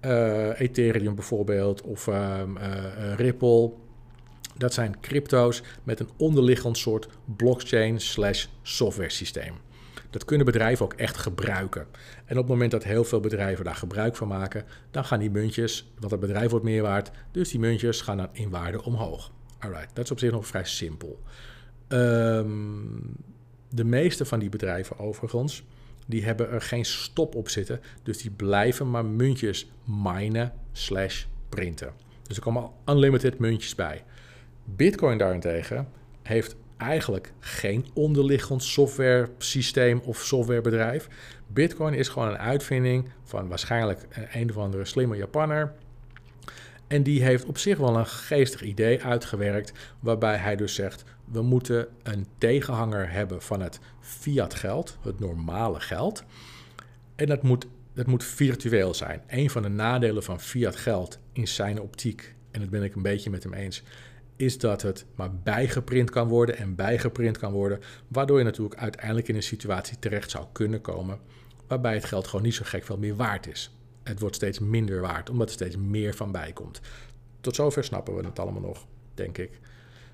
eh, 0.00 0.60
Ethereum 0.60 1.14
bijvoorbeeld 1.14 1.82
of 1.82 2.08
ehm, 2.08 2.56
eh, 2.56 3.14
Ripple. 3.16 3.72
Dat 4.56 4.74
zijn 4.74 5.00
crypto's 5.00 5.62
met 5.82 6.00
een 6.00 6.10
onderliggend 6.16 6.78
soort 6.78 7.08
blockchain 7.36 8.00
slash 8.00 8.46
software 8.62 9.10
systeem. 9.10 9.54
Dat 10.10 10.24
kunnen 10.24 10.46
bedrijven 10.46 10.84
ook 10.84 10.94
echt 10.94 11.16
gebruiken. 11.16 11.86
En 12.24 12.36
op 12.36 12.42
het 12.42 12.52
moment 12.52 12.70
dat 12.70 12.84
heel 12.84 13.04
veel 13.04 13.20
bedrijven 13.20 13.64
daar 13.64 13.74
gebruik 13.74 14.16
van 14.16 14.28
maken, 14.28 14.64
dan 14.90 15.04
gaan 15.04 15.18
die 15.18 15.30
muntjes, 15.30 15.92
want 15.98 16.10
het 16.10 16.20
bedrijf 16.20 16.50
wordt 16.50 16.64
meer 16.64 16.82
waard, 16.82 17.10
dus 17.32 17.50
die 17.50 17.60
muntjes 17.60 18.00
gaan 18.00 18.16
dan 18.16 18.28
in 18.32 18.50
waarde 18.50 18.84
omhoog. 18.84 19.32
Alright, 19.62 19.88
dat 19.92 20.04
is 20.04 20.10
op 20.10 20.18
zich 20.18 20.30
nog 20.30 20.46
vrij 20.46 20.64
simpel. 20.64 21.22
Ehm, 21.88 22.48
de 23.68 23.84
meeste 23.84 24.24
van 24.24 24.38
die 24.38 24.48
bedrijven 24.48 24.98
overigens, 24.98 25.64
die 26.06 26.24
hebben 26.24 26.50
er 26.50 26.60
geen 26.60 26.84
stop 26.84 27.34
op 27.34 27.48
zitten. 27.48 27.80
Dus 28.02 28.18
die 28.18 28.30
blijven 28.30 28.90
maar 28.90 29.04
muntjes 29.04 29.70
minen 29.84 30.52
slash 30.72 31.24
printen. 31.48 31.92
Dus 32.22 32.36
er 32.36 32.42
komen 32.42 32.70
unlimited 32.86 33.38
muntjes 33.38 33.74
bij. 33.74 34.04
Bitcoin 34.64 35.18
daarentegen 35.18 35.88
heeft 36.22 36.56
eigenlijk 36.76 37.32
geen 37.40 37.86
onderliggend 37.94 38.62
software 38.62 39.28
systeem 39.38 40.00
of 40.04 40.18
softwarebedrijf. 40.18 41.08
Bitcoin 41.46 41.94
is 41.94 42.08
gewoon 42.08 42.28
een 42.28 42.38
uitvinding 42.38 43.08
van 43.24 43.48
waarschijnlijk 43.48 44.06
een 44.32 44.50
of 44.50 44.56
andere 44.56 44.84
slimme 44.84 45.16
Japanner. 45.16 45.72
En 46.92 47.02
die 47.02 47.22
heeft 47.22 47.44
op 47.44 47.58
zich 47.58 47.78
wel 47.78 47.96
een 47.96 48.06
geestig 48.06 48.62
idee 48.62 49.02
uitgewerkt, 49.02 49.72
waarbij 50.00 50.36
hij 50.36 50.56
dus 50.56 50.74
zegt: 50.74 51.04
we 51.24 51.42
moeten 51.42 51.88
een 52.02 52.26
tegenhanger 52.38 53.10
hebben 53.10 53.42
van 53.42 53.60
het 53.60 53.80
fiat 54.00 54.54
geld, 54.54 54.98
het 55.02 55.20
normale 55.20 55.80
geld. 55.80 56.24
En 57.14 57.26
dat 57.26 57.42
moet, 57.42 57.66
dat 57.94 58.06
moet 58.06 58.24
virtueel 58.24 58.94
zijn. 58.94 59.22
Een 59.26 59.50
van 59.50 59.62
de 59.62 59.68
nadelen 59.68 60.22
van 60.22 60.40
fiat 60.40 60.76
geld 60.76 61.18
in 61.32 61.48
zijn 61.48 61.80
optiek, 61.80 62.34
en 62.50 62.60
dat 62.60 62.70
ben 62.70 62.82
ik 62.82 62.94
een 62.94 63.02
beetje 63.02 63.30
met 63.30 63.42
hem 63.42 63.54
eens, 63.54 63.82
is 64.36 64.58
dat 64.58 64.82
het 64.82 65.04
maar 65.14 65.34
bijgeprint 65.34 66.10
kan 66.10 66.28
worden 66.28 66.56
en 66.56 66.74
bijgeprint 66.74 67.38
kan 67.38 67.52
worden, 67.52 67.80
waardoor 68.08 68.38
je 68.38 68.44
natuurlijk 68.44 68.80
uiteindelijk 68.80 69.28
in 69.28 69.36
een 69.36 69.42
situatie 69.42 69.98
terecht 69.98 70.30
zou 70.30 70.46
kunnen 70.52 70.80
komen 70.80 71.18
waarbij 71.66 71.94
het 71.94 72.04
geld 72.04 72.26
gewoon 72.26 72.44
niet 72.44 72.54
zo 72.54 72.62
gek 72.66 72.84
veel 72.84 72.98
meer 72.98 73.16
waard 73.16 73.46
is. 73.46 73.76
Het 74.02 74.20
wordt 74.20 74.36
steeds 74.36 74.58
minder 74.58 75.00
waard, 75.00 75.30
omdat 75.30 75.48
er 75.48 75.54
steeds 75.54 75.76
meer 75.76 76.14
van 76.14 76.32
bij 76.32 76.52
komt. 76.52 76.80
Tot 77.40 77.54
zover 77.54 77.84
snappen 77.84 78.16
we 78.16 78.24
het 78.24 78.38
allemaal 78.38 78.62
nog, 78.62 78.86
denk 79.14 79.38
ik. 79.38 79.60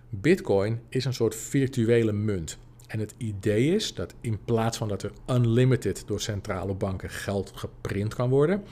Bitcoin 0.09 0.81
is 0.89 1.05
een 1.05 1.15
soort 1.15 1.35
virtuele 1.35 2.13
munt. 2.13 2.59
En 2.87 2.99
het 2.99 3.15
idee 3.17 3.75
is 3.75 3.95
dat 3.95 4.15
in 4.21 4.45
plaats 4.45 4.77
van 4.77 4.89
dat 4.89 5.03
er 5.03 5.13
unlimited 5.27 6.03
door 6.07 6.21
centrale 6.21 6.75
banken 6.75 7.11
geld 7.11 7.53
geprint 7.55 8.15
kan 8.15 8.31
worden, 8.31 8.65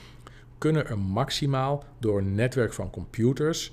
kunnen 0.59 0.87
er 0.87 0.99
maximaal 0.99 1.85
door 1.99 2.19
een 2.19 2.35
netwerk 2.35 2.73
van 2.73 2.91
computers 2.91 3.73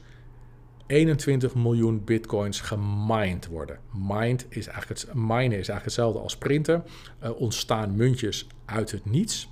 21 0.87 1.55
miljoen 1.55 2.03
bitcoins 2.03 2.61
gemined 2.61 3.47
worden. 3.47 3.79
Mined 4.07 4.45
is 4.49 4.67
eigenlijk 4.67 4.99
is 4.99 5.09
eigenlijk 5.13 5.83
hetzelfde 5.83 6.19
als 6.19 6.37
printen. 6.37 6.83
Er 7.19 7.35
ontstaan 7.35 7.95
muntjes 7.95 8.47
uit 8.65 8.91
het 8.91 9.05
niets. 9.05 9.49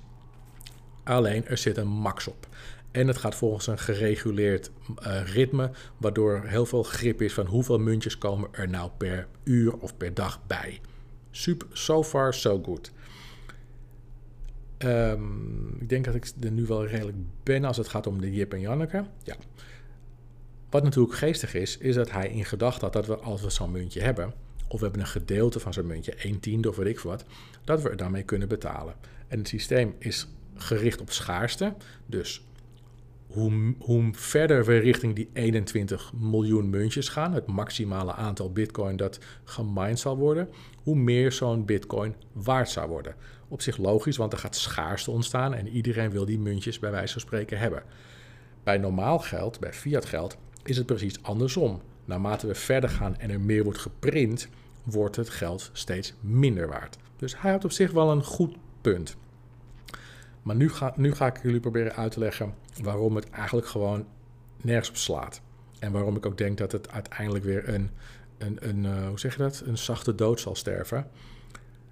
Alleen 1.02 1.46
er 1.46 1.58
zit 1.58 1.76
een 1.76 1.88
max 1.88 2.26
op. 2.28 2.48
En 2.90 3.06
het 3.06 3.16
gaat 3.16 3.34
volgens 3.34 3.66
een 3.66 3.78
gereguleerd 3.78 4.70
uh, 5.06 5.22
ritme, 5.24 5.70
waardoor 5.96 6.42
heel 6.44 6.66
veel 6.66 6.82
grip 6.82 7.22
is 7.22 7.32
van 7.32 7.46
hoeveel 7.46 7.78
muntjes 7.78 8.18
komen 8.18 8.48
er 8.52 8.68
nou 8.68 8.90
per 8.96 9.26
uur 9.44 9.76
of 9.76 9.96
per 9.96 10.14
dag 10.14 10.40
bij. 10.46 10.80
Super, 11.30 11.68
so 11.72 12.04
far 12.04 12.34
so 12.34 12.62
good. 12.62 12.92
Um, 14.78 15.76
ik 15.80 15.88
denk 15.88 16.04
dat 16.04 16.14
ik 16.14 16.32
er 16.40 16.50
nu 16.50 16.66
wel 16.66 16.86
redelijk 16.86 17.16
ben 17.42 17.64
als 17.64 17.76
het 17.76 17.88
gaat 17.88 18.06
om 18.06 18.20
de 18.20 18.32
Jip 18.32 18.52
en 18.52 18.60
Janneke. 18.60 19.04
Ja. 19.22 19.36
Wat 20.70 20.82
natuurlijk 20.82 21.14
geestig 21.14 21.54
is, 21.54 21.78
is 21.78 21.94
dat 21.94 22.10
hij 22.10 22.28
in 22.28 22.44
gedachten 22.44 22.82
had 22.82 22.92
dat 22.92 23.06
we 23.06 23.16
als 23.16 23.42
we 23.42 23.50
zo'n 23.50 23.70
muntje 23.70 24.00
hebben, 24.00 24.32
of 24.68 24.78
we 24.78 24.84
hebben 24.84 25.00
een 25.00 25.06
gedeelte 25.06 25.60
van 25.60 25.72
zo'n 25.72 25.86
muntje, 25.86 26.14
1 26.14 26.40
tiende 26.40 26.68
of 26.68 26.76
weet 26.76 26.86
ik 26.86 26.98
wat, 26.98 27.24
dat 27.64 27.82
we 27.82 27.88
er 27.88 27.96
daarmee 27.96 28.22
kunnen 28.22 28.48
betalen. 28.48 28.94
En 29.28 29.38
het 29.38 29.48
systeem 29.48 29.94
is 29.98 30.28
gericht 30.62 31.00
op 31.00 31.10
schaarste. 31.10 31.74
Dus 32.06 32.44
hoe, 33.32 33.74
hoe 33.78 34.08
verder 34.12 34.64
we 34.64 34.78
richting 34.78 35.14
die 35.14 35.28
21 35.32 36.12
miljoen 36.12 36.70
muntjes 36.70 37.08
gaan, 37.08 37.32
het 37.32 37.46
maximale 37.46 38.14
aantal 38.14 38.52
bitcoin 38.52 38.96
dat 38.96 39.18
gemined 39.44 39.98
zal 39.98 40.16
worden, 40.16 40.48
hoe 40.82 40.96
meer 40.96 41.32
zo'n 41.32 41.64
bitcoin 41.64 42.14
waard 42.32 42.70
zou 42.70 42.88
worden. 42.88 43.14
Op 43.48 43.62
zich 43.62 43.76
logisch, 43.76 44.16
want 44.16 44.32
er 44.32 44.38
gaat 44.38 44.56
schaarste 44.56 45.10
ontstaan 45.10 45.54
en 45.54 45.68
iedereen 45.68 46.10
wil 46.10 46.24
die 46.24 46.38
muntjes 46.38 46.78
bij 46.78 46.90
wijze 46.90 47.12
van 47.12 47.20
spreken 47.20 47.58
hebben. 47.58 47.82
Bij 48.62 48.78
normaal 48.78 49.18
geld, 49.18 49.60
bij 49.60 49.72
fiat 49.72 50.04
geld, 50.04 50.36
is 50.64 50.76
het 50.76 50.86
precies 50.86 51.22
andersom. 51.22 51.80
Naarmate 52.04 52.46
we 52.46 52.54
verder 52.54 52.90
gaan 52.90 53.18
en 53.18 53.30
er 53.30 53.40
meer 53.40 53.64
wordt 53.64 53.78
geprint, 53.78 54.48
wordt 54.82 55.16
het 55.16 55.30
geld 55.30 55.70
steeds 55.72 56.14
minder 56.20 56.68
waard. 56.68 56.96
Dus 57.16 57.40
hij 57.40 57.50
had 57.50 57.64
op 57.64 57.70
zich 57.70 57.90
wel 57.90 58.10
een 58.10 58.24
goed 58.24 58.56
punt. 58.80 59.16
Maar 60.42 60.56
nu 60.56 60.70
ga, 60.70 60.92
nu 60.96 61.14
ga 61.14 61.26
ik 61.26 61.42
jullie 61.42 61.60
proberen 61.60 61.94
uit 61.94 62.12
te 62.12 62.18
leggen 62.18 62.54
waarom 62.82 63.16
het 63.16 63.30
eigenlijk 63.30 63.66
gewoon 63.66 64.06
nergens 64.56 64.88
op 64.88 64.96
slaat. 64.96 65.40
En 65.78 65.92
waarom 65.92 66.16
ik 66.16 66.26
ook 66.26 66.38
denk 66.38 66.58
dat 66.58 66.72
het 66.72 66.90
uiteindelijk 66.90 67.44
weer 67.44 67.68
een, 67.68 67.90
een, 68.38 68.68
een 68.68 68.84
uh, 68.84 69.08
hoe 69.08 69.18
zeg 69.18 69.32
je 69.36 69.42
dat? 69.42 69.62
Een 69.66 69.78
zachte 69.78 70.14
dood 70.14 70.40
zal 70.40 70.54
sterven. 70.54 71.06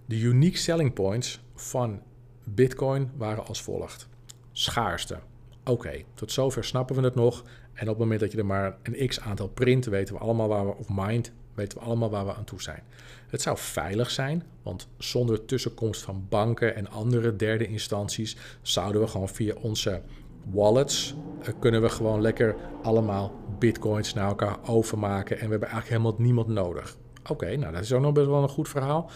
De 0.06 0.18
unique 0.18 0.58
selling 0.58 0.92
points 0.92 1.40
van 1.54 2.02
Bitcoin 2.44 3.10
waren 3.16 3.46
als 3.46 3.62
volgt: 3.62 4.08
schaarste. 4.52 5.18
Oké, 5.64 6.02
tot 6.14 6.32
zover 6.32 6.64
snappen 6.64 6.96
we 6.96 7.02
het 7.02 7.14
nog. 7.14 7.44
En 7.72 7.82
op 7.82 7.88
het 7.88 7.98
moment 7.98 8.20
dat 8.20 8.32
je 8.32 8.38
er 8.38 8.46
maar 8.46 8.76
een 8.82 9.06
x 9.06 9.20
aantal 9.20 9.48
print, 9.48 9.84
weten 9.84 10.14
we 10.14 10.20
allemaal 10.20 10.48
waar 10.48 10.66
we, 10.66 10.74
of 10.76 10.86
mind, 10.90 11.32
weten 11.60 11.78
we 11.78 11.84
allemaal 11.84 12.10
waar 12.10 12.26
we 12.26 12.34
aan 12.34 12.44
toe 12.44 12.62
zijn. 12.62 12.82
Het 13.28 13.42
zou 13.42 13.58
veilig 13.58 14.10
zijn, 14.10 14.42
want 14.62 14.88
zonder 14.98 15.44
tussenkomst 15.44 16.02
van 16.02 16.26
banken 16.28 16.74
en 16.74 16.90
andere 16.90 17.36
derde 17.36 17.66
instanties 17.66 18.36
zouden 18.62 19.00
we 19.00 19.06
gewoon 19.06 19.28
via 19.28 19.54
onze 19.54 20.02
wallets 20.44 21.14
uh, 21.40 21.48
kunnen 21.58 21.82
we 21.82 21.88
gewoon 21.88 22.20
lekker 22.20 22.56
allemaal 22.82 23.32
bitcoins 23.58 24.14
naar 24.14 24.28
elkaar 24.28 24.56
overmaken 24.66 25.38
en 25.38 25.44
we 25.44 25.50
hebben 25.50 25.68
eigenlijk 25.68 26.02
helemaal 26.02 26.26
niemand 26.26 26.48
nodig. 26.48 26.96
Oké, 27.28 27.56
nou 27.56 27.72
dat 27.72 27.82
is 27.82 27.92
ook 27.92 28.00
nog 28.00 28.12
best 28.12 28.26
wel 28.26 28.42
een 28.42 28.48
goed 28.48 28.68
verhaal. 28.68 29.10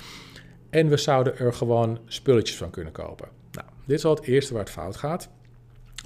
En 0.71 0.89
we 0.89 0.97
zouden 0.97 1.39
er 1.39 1.55
gewoon 1.55 1.99
spulletjes 2.07 2.57
van 2.57 2.71
kunnen 2.71 2.93
kopen. 2.93 3.29
Nou, 3.53 3.67
dit 3.85 3.99
is 3.99 4.05
al 4.05 4.15
het 4.15 4.25
eerste 4.25 4.53
waar 4.53 4.63
het 4.63 4.73
fout 4.73 4.97
gaat. 4.97 5.29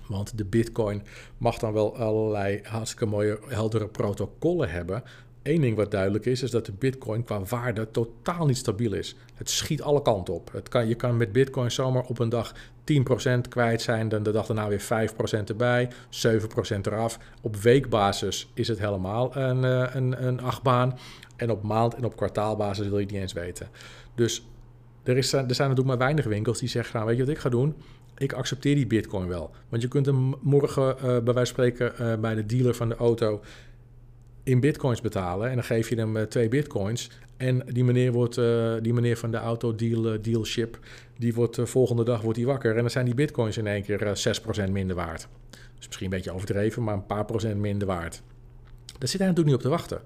Want 0.06 0.38
de 0.38 0.44
Bitcoin 0.44 1.02
mag 1.38 1.58
dan 1.58 1.72
wel 1.72 1.96
allerlei 1.96 2.60
hartstikke 2.62 3.06
mooie, 3.06 3.38
heldere 3.46 3.88
protocollen 3.88 4.70
hebben. 4.70 5.02
Eén 5.42 5.60
ding 5.60 5.76
wat 5.76 5.90
duidelijk 5.90 6.26
is, 6.26 6.42
is 6.42 6.50
dat 6.50 6.66
de 6.66 6.72
Bitcoin 6.72 7.24
qua 7.24 7.40
waarde 7.48 7.90
totaal 7.90 8.46
niet 8.46 8.56
stabiel 8.56 8.92
is. 8.92 9.16
Het 9.34 9.50
schiet 9.50 9.82
alle 9.82 10.02
kanten 10.02 10.34
op. 10.34 10.52
Het 10.52 10.68
kan, 10.68 10.88
je 10.88 10.94
kan 10.94 11.16
met 11.16 11.32
Bitcoin 11.32 11.70
zomaar 11.70 12.02
op 12.02 12.18
een 12.18 12.28
dag 12.28 12.54
10% 12.84 13.48
kwijt 13.48 13.82
zijn, 13.82 14.08
dan 14.08 14.22
de 14.22 14.30
dag 14.30 14.46
daarna 14.46 14.68
weer 14.68 14.80
5% 14.80 15.48
erbij, 15.48 15.90
7% 16.10 16.86
eraf. 16.86 17.18
Op 17.42 17.56
weekbasis 17.56 18.50
is 18.54 18.68
het 18.68 18.78
helemaal 18.78 19.36
een, 19.36 19.64
eh, 19.64 19.94
een, 19.94 20.26
een 20.26 20.40
achtbaan. 20.40 20.98
En 21.36 21.50
op 21.50 21.62
maand- 21.62 21.94
en 21.94 22.04
op 22.04 22.16
kwartaalbasis 22.16 22.86
wil 22.86 22.98
je 22.98 23.04
het 23.04 23.12
niet 23.12 23.22
eens 23.22 23.32
weten. 23.32 23.68
Dus 24.14 24.46
er, 25.02 25.16
is, 25.16 25.32
er 25.32 25.54
zijn 25.54 25.68
natuurlijk 25.68 25.86
maar 25.86 25.98
weinig 25.98 26.24
winkels 26.24 26.58
die 26.58 26.68
zeggen, 26.68 26.94
nou, 26.94 27.06
weet 27.06 27.16
je 27.16 27.24
wat 27.24 27.34
ik 27.34 27.40
ga 27.40 27.48
doen? 27.48 27.74
ik 28.18 28.32
accepteer 28.32 28.74
die 28.74 28.86
bitcoin 28.86 29.28
wel. 29.28 29.50
Want 29.68 29.82
je 29.82 29.88
kunt 29.88 30.06
hem 30.06 30.34
morgen 30.40 30.96
uh, 30.96 31.18
bij 31.18 31.34
wijze 31.34 31.52
spreken 31.52 31.92
uh, 32.00 32.14
bij 32.14 32.34
de 32.34 32.46
dealer 32.46 32.74
van 32.74 32.88
de 32.88 32.96
auto 32.96 33.40
in 34.48 34.60
bitcoins 34.60 35.00
betalen. 35.00 35.48
En 35.48 35.54
dan 35.54 35.64
geef 35.64 35.88
je 35.88 35.96
hem 35.96 36.16
uh, 36.16 36.22
twee 36.22 36.48
bitcoins. 36.48 37.10
En 37.36 37.62
die 37.66 37.84
meneer, 37.84 38.12
wordt, 38.12 38.34
die 38.82 38.92
meneer 38.92 39.16
van 39.16 39.30
de 39.30 39.36
auto 39.36 39.74
deal, 39.74 40.22
dealship, 40.22 40.78
die 41.16 41.34
wordt 41.34 41.58
volgende 41.62 42.04
dag 42.04 42.20
wordt 42.20 42.42
wakker. 42.42 42.74
En 42.74 42.80
dan 42.80 42.90
zijn 42.90 43.04
die 43.04 43.14
bitcoins 43.14 43.56
in 43.56 43.66
één 43.66 43.82
keer 43.82 44.18
6% 44.66 44.70
minder 44.70 44.96
waard. 44.96 45.28
Dus 45.50 45.86
misschien 45.86 46.06
een 46.06 46.16
beetje 46.16 46.32
overdreven, 46.32 46.84
maar 46.84 46.94
een 46.94 47.06
paar 47.06 47.24
procent 47.24 47.56
minder 47.56 47.86
waard. 47.88 48.22
Daar 48.98 49.08
zit 49.08 49.18
hij 49.20 49.28
natuurlijk 49.28 49.46
niet 49.46 49.54
op 49.54 49.62
te 49.62 49.68
wachten. 49.68 50.00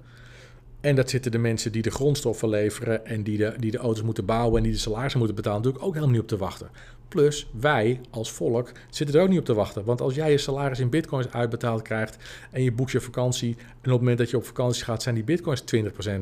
En 0.83 0.95
dat 0.97 1.11
zitten 1.11 1.31
de 1.31 1.39
mensen 1.39 1.73
die 1.73 1.83
de 1.83 1.91
grondstoffen 1.91 2.49
leveren 2.49 3.07
en 3.07 3.23
die 3.23 3.37
de, 3.37 3.55
die 3.59 3.71
de 3.71 3.79
auto's 3.79 4.03
moeten 4.03 4.25
bouwen 4.25 4.57
en 4.57 4.63
die 4.63 4.73
de 4.73 4.79
salarissen 4.79 5.19
moeten 5.19 5.37
betalen, 5.37 5.59
natuurlijk 5.59 5.85
ook 5.85 5.95
helemaal 5.95 6.15
niet 6.15 6.23
op 6.23 6.29
te 6.29 6.37
wachten. 6.37 6.71
Plus, 7.09 7.51
wij 7.53 8.01
als 8.11 8.33
volk 8.33 8.73
zitten 8.91 9.17
er 9.17 9.23
ook 9.23 9.29
niet 9.29 9.39
op 9.39 9.45
te 9.45 9.55
wachten. 9.55 9.85
Want 9.85 10.01
als 10.01 10.15
jij 10.15 10.31
je 10.31 10.39
salaris 10.39 10.79
in 10.79 10.91
bitcoins 10.91 11.33
uitbetaald 11.33 11.83
krijgt 11.83 12.17
en 12.51 12.63
je 12.63 12.73
boekt 12.73 12.91
je 12.91 13.01
vakantie. 13.01 13.57
en 13.59 13.65
op 13.67 13.83
het 13.83 13.93
moment 13.93 14.19
dat 14.19 14.31
je 14.31 14.37
op 14.37 14.45
vakantie 14.45 14.85
gaat, 14.85 15.03
zijn 15.03 15.15
die 15.15 15.25
bitcoins 15.25 15.65
20% 15.77 15.79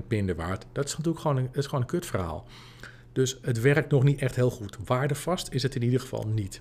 minder 0.09 0.37
waard. 0.37 0.67
Dat 0.73 0.85
is 0.85 0.97
natuurlijk 0.97 1.21
gewoon 1.21 1.37
dat 1.37 1.57
is 1.57 1.67
gewoon 1.67 1.81
een 1.81 1.87
kutverhaal. 1.87 2.47
Dus 3.13 3.39
het 3.43 3.61
werkt 3.61 3.91
nog 3.91 4.03
niet 4.03 4.21
echt 4.21 4.37
heel 4.37 4.51
goed. 4.51 4.77
Waardevast 4.85 5.49
is 5.53 5.63
het 5.63 5.75
in 5.75 5.83
ieder 5.83 6.01
geval 6.01 6.27
niet. 6.35 6.61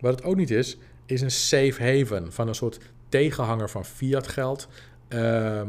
Wat 0.00 0.14
het 0.14 0.24
ook 0.24 0.36
niet 0.36 0.50
is, 0.50 0.78
is 1.06 1.20
een 1.20 1.30
safe 1.30 1.82
haven 1.82 2.32
van 2.32 2.48
een 2.48 2.54
soort 2.54 2.78
tegenhanger 3.08 3.70
van 3.70 3.84
fiat 3.84 4.28
geld. 4.28 4.68
Ehm, 5.08 5.68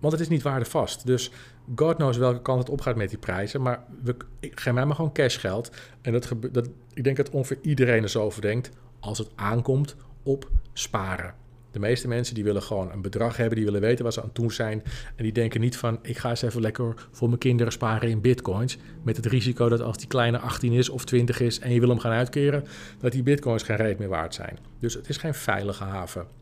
want 0.00 0.12
het 0.12 0.20
is 0.20 0.28
niet 0.28 0.42
waardevast. 0.42 1.06
Dus 1.06 1.30
God 1.74 1.96
knows 1.96 2.16
welke 2.16 2.42
kant 2.42 2.58
het 2.58 2.70
opgaat 2.70 2.96
met 2.96 3.08
die 3.08 3.18
prijzen. 3.18 3.62
Maar 3.62 3.84
we, 4.02 4.16
ik, 4.40 4.60
geef 4.60 4.72
mij 4.72 4.86
maar 4.86 4.94
gewoon 4.94 5.12
cashgeld. 5.12 5.70
En 6.02 6.12
dat, 6.12 6.32
dat, 6.52 6.68
ik 6.94 7.04
denk 7.04 7.16
dat 7.16 7.30
ongeveer 7.30 7.58
iedereen 7.62 8.02
er 8.02 8.08
zo 8.08 8.22
over 8.22 8.42
denkt 8.42 8.70
als 9.00 9.18
het 9.18 9.30
aankomt 9.34 9.96
op 10.22 10.50
sparen. 10.72 11.34
De 11.70 11.78
meeste 11.78 12.08
mensen 12.08 12.34
die 12.34 12.44
willen 12.44 12.62
gewoon 12.62 12.92
een 12.92 13.02
bedrag 13.02 13.36
hebben, 13.36 13.56
die 13.56 13.64
willen 13.64 13.80
weten 13.80 14.04
wat 14.04 14.14
ze 14.14 14.22
aan 14.22 14.30
doen 14.32 14.50
zijn. 14.50 14.82
En 15.16 15.22
die 15.22 15.32
denken 15.32 15.60
niet 15.60 15.76
van, 15.76 15.98
ik 16.02 16.18
ga 16.18 16.30
eens 16.30 16.42
even 16.42 16.60
lekker 16.60 16.94
voor 17.10 17.28
mijn 17.28 17.40
kinderen 17.40 17.72
sparen 17.72 18.08
in 18.08 18.20
bitcoins. 18.20 18.78
Met 19.02 19.16
het 19.16 19.26
risico 19.26 19.68
dat 19.68 19.80
als 19.80 19.96
die 19.96 20.06
kleine 20.06 20.38
18 20.38 20.72
is 20.72 20.88
of 20.88 21.04
20 21.04 21.40
is 21.40 21.58
en 21.58 21.72
je 21.72 21.80
wil 21.80 21.88
hem 21.88 21.98
gaan 21.98 22.12
uitkeren, 22.12 22.64
dat 22.98 23.12
die 23.12 23.22
bitcoins 23.22 23.62
geen 23.62 23.76
reet 23.76 23.98
meer 23.98 24.08
waard 24.08 24.34
zijn. 24.34 24.58
Dus 24.78 24.94
het 24.94 25.08
is 25.08 25.16
geen 25.16 25.34
veilige 25.34 25.84
haven. 25.84 26.37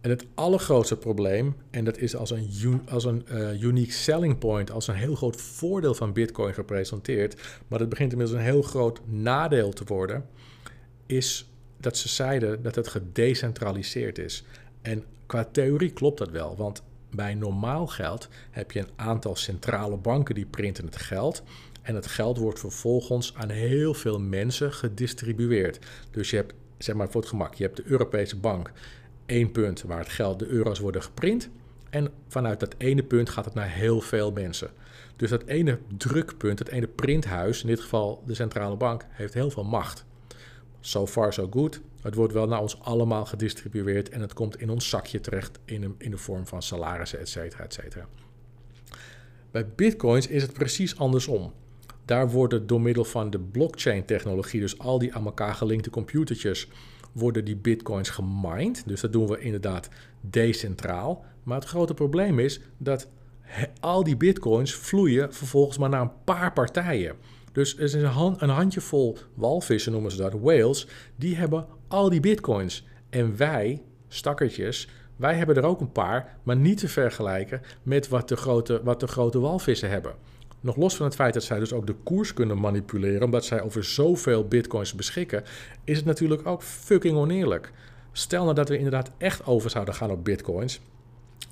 En 0.00 0.10
het 0.10 0.26
allergrootste 0.34 0.96
probleem, 0.96 1.56
en 1.70 1.84
dat 1.84 1.98
is 1.98 2.16
als 2.16 2.30
een, 2.30 2.82
als 2.88 3.04
een 3.04 3.26
uh, 3.32 3.62
unique 3.62 3.92
selling 3.92 4.38
point, 4.38 4.70
als 4.70 4.86
een 4.86 4.94
heel 4.94 5.14
groot 5.14 5.40
voordeel 5.40 5.94
van 5.94 6.12
Bitcoin 6.12 6.54
gepresenteerd, 6.54 7.60
maar 7.68 7.80
het 7.80 7.88
begint 7.88 8.12
inmiddels 8.12 8.38
een 8.38 8.44
heel 8.44 8.62
groot 8.62 9.00
nadeel 9.04 9.72
te 9.72 9.84
worden, 9.84 10.26
is 11.06 11.50
dat 11.76 11.96
ze 11.96 12.08
zeiden 12.08 12.62
dat 12.62 12.74
het 12.74 12.88
gedecentraliseerd 12.88 14.18
is. 14.18 14.44
En 14.82 15.04
qua 15.26 15.44
theorie 15.44 15.90
klopt 15.92 16.18
dat 16.18 16.30
wel, 16.30 16.56
want 16.56 16.82
bij 17.10 17.34
normaal 17.34 17.86
geld 17.86 18.28
heb 18.50 18.72
je 18.72 18.80
een 18.80 18.90
aantal 18.96 19.36
centrale 19.36 19.96
banken 19.96 20.34
die 20.34 20.46
printen 20.46 20.84
het 20.84 20.96
geld. 20.96 21.42
En 21.82 21.94
het 21.94 22.06
geld 22.06 22.38
wordt 22.38 22.60
vervolgens 22.60 23.34
aan 23.34 23.50
heel 23.50 23.94
veel 23.94 24.20
mensen 24.20 24.72
gedistribueerd. 24.72 25.78
Dus 26.10 26.30
je 26.30 26.36
hebt, 26.36 26.54
zeg 26.78 26.94
maar 26.94 27.10
voor 27.10 27.20
het 27.20 27.30
gemak, 27.30 27.54
je 27.54 27.64
hebt 27.64 27.76
de 27.76 27.82
Europese 27.86 28.36
bank 28.36 28.72
één 29.28 29.52
punt 29.52 29.82
waar 29.82 29.98
het 29.98 30.08
geld, 30.08 30.38
de 30.38 30.46
euro's 30.46 30.78
worden 30.78 31.02
geprint. 31.02 31.48
En 31.90 32.10
vanuit 32.28 32.60
dat 32.60 32.74
ene 32.78 33.02
punt 33.02 33.28
gaat 33.28 33.44
het 33.44 33.54
naar 33.54 33.70
heel 33.70 34.00
veel 34.00 34.32
mensen. 34.32 34.70
Dus 35.16 35.30
dat 35.30 35.44
ene 35.44 35.78
drukpunt, 35.96 36.58
het 36.58 36.68
ene 36.68 36.86
printhuis, 36.86 37.60
in 37.60 37.66
dit 37.66 37.80
geval 37.80 38.22
de 38.26 38.34
centrale 38.34 38.76
bank, 38.76 39.04
heeft 39.08 39.34
heel 39.34 39.50
veel 39.50 39.64
macht. 39.64 40.04
So 40.80 41.06
far 41.06 41.32
so 41.32 41.48
good. 41.50 41.80
Het 42.02 42.14
wordt 42.14 42.32
wel 42.32 42.46
naar 42.46 42.60
ons 42.60 42.80
allemaal 42.80 43.26
gedistribueerd 43.26 44.08
en 44.08 44.20
het 44.20 44.32
komt 44.32 44.60
in 44.60 44.70
ons 44.70 44.88
zakje 44.88 45.20
terecht 45.20 45.58
in, 45.64 45.94
in 45.98 46.10
de 46.10 46.16
vorm 46.16 46.46
van 46.46 46.62
salarissen, 46.62 47.20
et 47.20 47.28
cetera, 47.28 47.64
et 47.64 47.72
cetera. 47.72 48.06
Bij 49.50 49.66
bitcoins 49.68 50.26
is 50.26 50.42
het 50.42 50.52
precies 50.52 50.98
andersom. 50.98 51.52
Daar 52.04 52.30
worden 52.30 52.66
door 52.66 52.80
middel 52.80 53.04
van 53.04 53.30
de 53.30 53.38
blockchain-technologie, 53.38 54.60
dus 54.60 54.78
al 54.78 54.98
die 54.98 55.14
aan 55.14 55.24
elkaar 55.24 55.54
gelinkte 55.54 55.90
computertjes, 55.90 56.68
worden 57.18 57.44
die 57.44 57.56
bitcoins 57.56 58.10
gemined. 58.10 58.82
Dus 58.86 59.00
dat 59.00 59.12
doen 59.12 59.28
we 59.28 59.40
inderdaad 59.40 59.88
decentraal. 60.20 61.24
Maar 61.42 61.58
het 61.58 61.68
grote 61.68 61.94
probleem 61.94 62.38
is 62.38 62.60
dat 62.76 63.08
al 63.80 64.04
die 64.04 64.16
bitcoins 64.16 64.74
vloeien 64.74 65.34
vervolgens 65.34 65.78
maar 65.78 65.88
naar 65.88 66.00
een 66.00 66.24
paar 66.24 66.52
partijen. 66.52 67.16
Dus 67.52 67.76
er 67.76 67.82
is 67.82 67.92
een, 67.92 68.36
een 68.38 68.48
handjevol 68.48 69.16
walvissen, 69.34 69.92
noemen 69.92 70.10
ze 70.10 70.16
dat, 70.16 70.32
whales, 70.32 70.86
die 71.16 71.36
hebben 71.36 71.66
al 71.88 72.10
die 72.10 72.20
bitcoins. 72.20 72.86
En 73.10 73.36
wij, 73.36 73.82
stakkertjes, 74.08 74.88
wij 75.16 75.34
hebben 75.34 75.56
er 75.56 75.64
ook 75.64 75.80
een 75.80 75.92
paar, 75.92 76.38
maar 76.42 76.56
niet 76.56 76.78
te 76.78 76.88
vergelijken 76.88 77.60
met 77.82 78.08
wat 78.08 78.28
de 78.28 78.36
grote, 78.36 78.80
wat 78.84 79.00
de 79.00 79.06
grote 79.06 79.38
walvissen 79.38 79.90
hebben. 79.90 80.14
Nog 80.60 80.76
los 80.76 80.96
van 80.96 81.06
het 81.06 81.14
feit 81.14 81.34
dat 81.34 81.42
zij 81.42 81.58
dus 81.58 81.72
ook 81.72 81.86
de 81.86 81.96
koers 82.02 82.34
kunnen 82.34 82.58
manipuleren, 82.60 83.22
omdat 83.22 83.44
zij 83.44 83.62
over 83.62 83.84
zoveel 83.84 84.48
bitcoins 84.48 84.94
beschikken, 84.94 85.44
is 85.84 85.96
het 85.96 86.06
natuurlijk 86.06 86.46
ook 86.46 86.62
fucking 86.62 87.16
oneerlijk. 87.16 87.72
Stel 88.12 88.42
nou 88.42 88.54
dat 88.54 88.68
we 88.68 88.76
inderdaad 88.76 89.10
echt 89.18 89.46
over 89.46 89.70
zouden 89.70 89.94
gaan 89.94 90.10
op 90.10 90.24
bitcoins, 90.24 90.80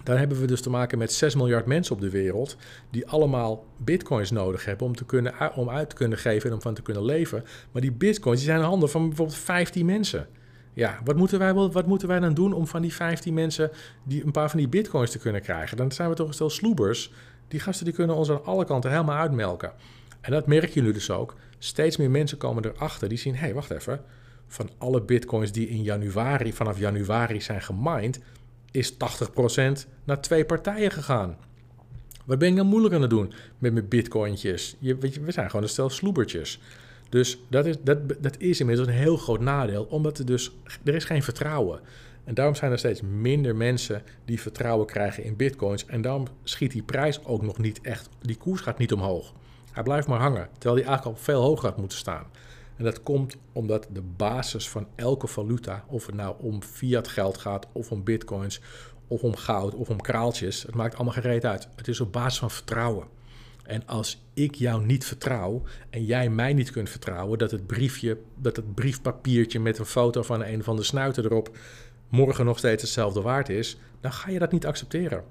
dan 0.03 0.17
hebben 0.17 0.41
we 0.41 0.47
dus 0.47 0.61
te 0.61 0.71
maken 0.71 0.99
met 0.99 1.13
6 1.13 1.35
miljard 1.35 1.67
mensen 1.67 1.95
op 1.95 2.01
de 2.01 2.11
wereld 2.11 2.57
die 2.91 3.07
allemaal 3.07 3.65
bitcoins 3.77 4.31
nodig 4.31 4.65
hebben 4.65 4.87
om, 4.87 4.97
te 4.97 5.05
kunnen, 5.05 5.35
om 5.55 5.71
uit 5.71 5.89
te 5.89 5.97
kunnen 5.97 6.19
geven 6.19 6.49
en 6.49 6.55
om 6.55 6.63
van 6.63 6.75
te 6.75 6.83
kunnen 6.83 7.05
leven. 7.05 7.45
Maar 7.73 7.83
die 7.83 7.93
bitcoins 7.93 8.39
die 8.39 8.49
zijn 8.49 8.61
in 8.61 8.67
handen 8.67 8.91
van 8.91 9.09
bijvoorbeeld 9.09 9.39
15 9.39 9.87
mensen. 9.87 10.29
Ja, 10.77 11.01
wat 11.05 11.17
moeten, 11.17 11.39
wij, 11.39 11.55
wat 11.55 11.87
moeten 11.87 12.09
wij 12.09 12.21
dan 12.21 12.35
doen 12.35 12.53
om 12.53 12.67
van 12.67 12.83
die 12.83 12.95
15 12.95 13.35
mensen 13.35 13.71
die 14.03 14.25
een 14.25 14.31
paar 14.31 14.51
van 14.51 14.59
die 14.59 14.69
bitcoins 14.69 15.11
te 15.11 15.19
kunnen 15.19 15.43
krijgen? 15.43 15.77
Dan 15.77 15.93
zijn 15.93 16.09
we 16.09 16.15
toch 16.15 16.29
een 16.29 16.35
stel 16.35 16.51
sloebers 16.51 17.13
die 17.49 17.61
gasten 17.61 17.85
die 17.85 17.95
kunnen 17.95 18.17
ons 18.17 18.31
aan 18.31 18.45
alle 18.45 18.65
kanten 18.65 18.91
helemaal 18.91 19.17
uitmelken. 19.17 19.73
En 20.21 20.31
dat 20.31 20.47
merk 20.47 20.71
je 20.71 20.83
nu 20.83 20.93
dus 20.93 21.11
ook. 21.11 21.35
Steeds 21.59 21.97
meer 21.97 22.11
mensen 22.11 22.39
komen 22.39 22.65
erachter 22.65 23.09
die 23.09 23.19
zien: 23.19 23.35
hé, 23.35 23.41
hey, 23.41 23.55
wacht 23.55 23.71
even. 23.71 24.01
Van 24.47 24.71
alle 24.79 25.03
bitcoins 25.03 25.53
die 25.53 25.69
in 25.69 25.83
januari, 25.83 26.53
vanaf 26.53 26.79
januari 26.79 27.41
zijn 27.41 27.63
gemined, 27.63 28.21
is 28.71 28.93
80% 28.93 28.97
naar 30.05 30.21
twee 30.21 30.45
partijen 30.45 30.91
gegaan. 30.91 31.37
Wat 32.25 32.39
ben 32.39 32.49
ik 32.49 32.57
dan 32.57 32.67
moeilijk 32.67 32.95
aan 32.95 33.01
het 33.01 33.11
doen 33.11 33.33
met 33.59 33.73
mijn 33.73 33.89
bitcointjes? 33.89 34.77
Je, 34.79 34.97
je, 35.01 35.21
we 35.21 35.33
zijn 35.33 35.47
gewoon 35.47 35.65
een 35.65 35.69
stel 35.69 35.91
sloebertjes. 35.91 36.61
Dus 37.09 37.39
dat 37.49 37.67
is, 37.67 37.77
dat, 37.83 37.99
dat 38.23 38.37
is 38.39 38.61
inmiddels 38.61 38.89
een 38.89 38.95
heel 38.95 39.17
groot 39.17 39.41
nadeel, 39.41 39.85
omdat 39.85 40.19
er 40.19 40.27
dus 40.27 40.57
er 40.85 40.95
is 40.95 41.05
geen 41.05 41.23
vertrouwen. 41.23 41.81
En 42.25 42.35
daarom 42.35 42.55
zijn 42.55 42.73
er 42.73 42.79
steeds 42.79 43.01
minder 43.01 43.57
mensen 43.57 44.03
die 44.25 44.41
vertrouwen 44.41 44.87
krijgen 44.87 45.25
in 45.25 45.37
bitcoins. 45.37 45.87
En 45.87 46.03
daarom 46.03 46.27
schiet 46.43 46.73
die 46.73 46.83
prijs 46.83 47.25
ook 47.25 47.43
nog 47.43 47.59
niet 47.59 47.81
echt, 47.81 48.09
die 48.21 48.37
koers 48.37 48.61
gaat 48.61 48.79
niet 48.79 48.93
omhoog. 48.93 49.33
Hij 49.73 49.83
blijft 49.83 50.09
maar 50.09 50.21
hangen, 50.21 50.49
terwijl 50.53 50.75
die 50.75 50.85
eigenlijk 50.85 51.17
al 51.17 51.25
veel 51.25 51.43
hoger 51.43 51.69
had 51.69 51.77
moeten 51.77 51.99
staan. 51.99 52.27
En 52.77 52.85
dat 52.85 53.03
komt 53.03 53.37
omdat 53.53 53.87
de 53.93 54.03
basis 54.17 54.69
van 54.69 54.87
elke 54.95 55.27
valuta, 55.27 55.85
of 55.89 56.07
het 56.07 56.15
nou 56.15 56.35
om 56.41 56.63
fiat 56.63 57.09
geld 57.09 57.39
gaat, 57.39 57.67
of 57.73 57.91
om 57.91 58.05
bitcoins, 58.05 58.61
of 59.09 59.23
om 59.23 59.37
goud, 59.37 59.75
of 59.75 59.89
om 59.89 60.01
kraaltjes, 60.01 60.63
het 60.63 60.75
maakt 60.75 60.95
allemaal 60.95 61.15
gereed 61.15 61.45
uit. 61.45 61.69
Het 61.77 61.89
is 61.89 62.01
op 62.01 62.13
basis 62.13 62.39
van 62.39 62.51
vertrouwen. 62.51 63.07
En 63.67 63.87
als 63.87 64.27
ik 64.35 64.55
jou 64.55 64.85
niet 64.85 65.05
vertrouw 65.05 65.63
en 65.91 66.05
jij 66.05 66.31
mij 66.31 66.53
niet 66.53 66.71
kunt 66.71 66.91
vertrouwen 66.91 67.39
dat 67.39 67.51
het 67.51 67.67
briefje, 67.67 68.19
dat 68.39 68.57
het 68.57 68.75
briefpapiertje 68.75 69.61
met 69.61 69.79
een 69.79 69.87
foto 69.87 70.23
van 70.23 70.45
een 70.45 70.65
van 70.65 70.77
de 70.77 70.83
snuiten 70.83 71.25
erop 71.25 71.57
morgen 72.09 72.45
nog 72.45 72.59
steeds 72.59 72.83
hetzelfde 72.83 73.21
waard 73.21 73.49
is, 73.49 73.79
dan 74.01 74.13
ga 74.13 74.31
je 74.31 74.39
dat 74.39 74.53
niet 74.53 74.67
accepteren. 74.67 75.25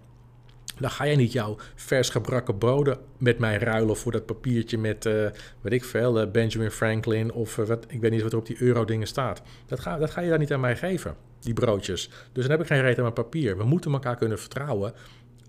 Dan 0.80 0.90
ga 0.90 1.04
je 1.04 1.16
niet 1.16 1.32
jouw 1.32 1.58
vers 1.76 2.10
gebrakken 2.10 2.58
broden 2.58 2.98
met 3.18 3.40
mij 3.40 3.58
ruilen 3.58 3.98
voor 3.98 4.12
dat 4.12 4.26
papiertje 4.26 4.78
met, 4.78 5.06
uh, 5.06 5.14
weet 5.62 5.74
ik 5.74 5.84
veel, 5.84 6.22
uh, 6.22 6.32
Benjamin 6.32 6.72
Franklin 6.72 7.32
of 7.32 7.58
uh, 7.58 7.66
wat, 7.66 7.86
ik 7.88 8.02
weet 8.02 8.12
niet 8.12 8.22
wat 8.22 8.32
er 8.32 8.38
op 8.38 8.46
die 8.46 8.62
euro-dingen 8.62 9.08
staat. 9.08 9.42
Dat 9.66 9.80
ga, 9.80 9.98
dat 9.98 10.12
ga 10.12 10.22
je 10.22 10.30
dan 10.30 10.40
niet 10.40 10.54
aan 10.54 10.60
mij 10.60 10.76
geven, 10.76 11.16
die 11.40 11.54
broodjes. 11.54 12.10
Dus 12.32 12.44
dan 12.44 12.52
heb 12.52 12.62
ik 12.62 12.68
geen 12.68 12.82
reet 12.82 12.96
aan 12.96 13.02
mijn 13.02 13.14
papier. 13.14 13.58
We 13.58 13.64
moeten 13.64 13.92
elkaar 13.92 14.16
kunnen 14.16 14.40
vertrouwen 14.40 14.94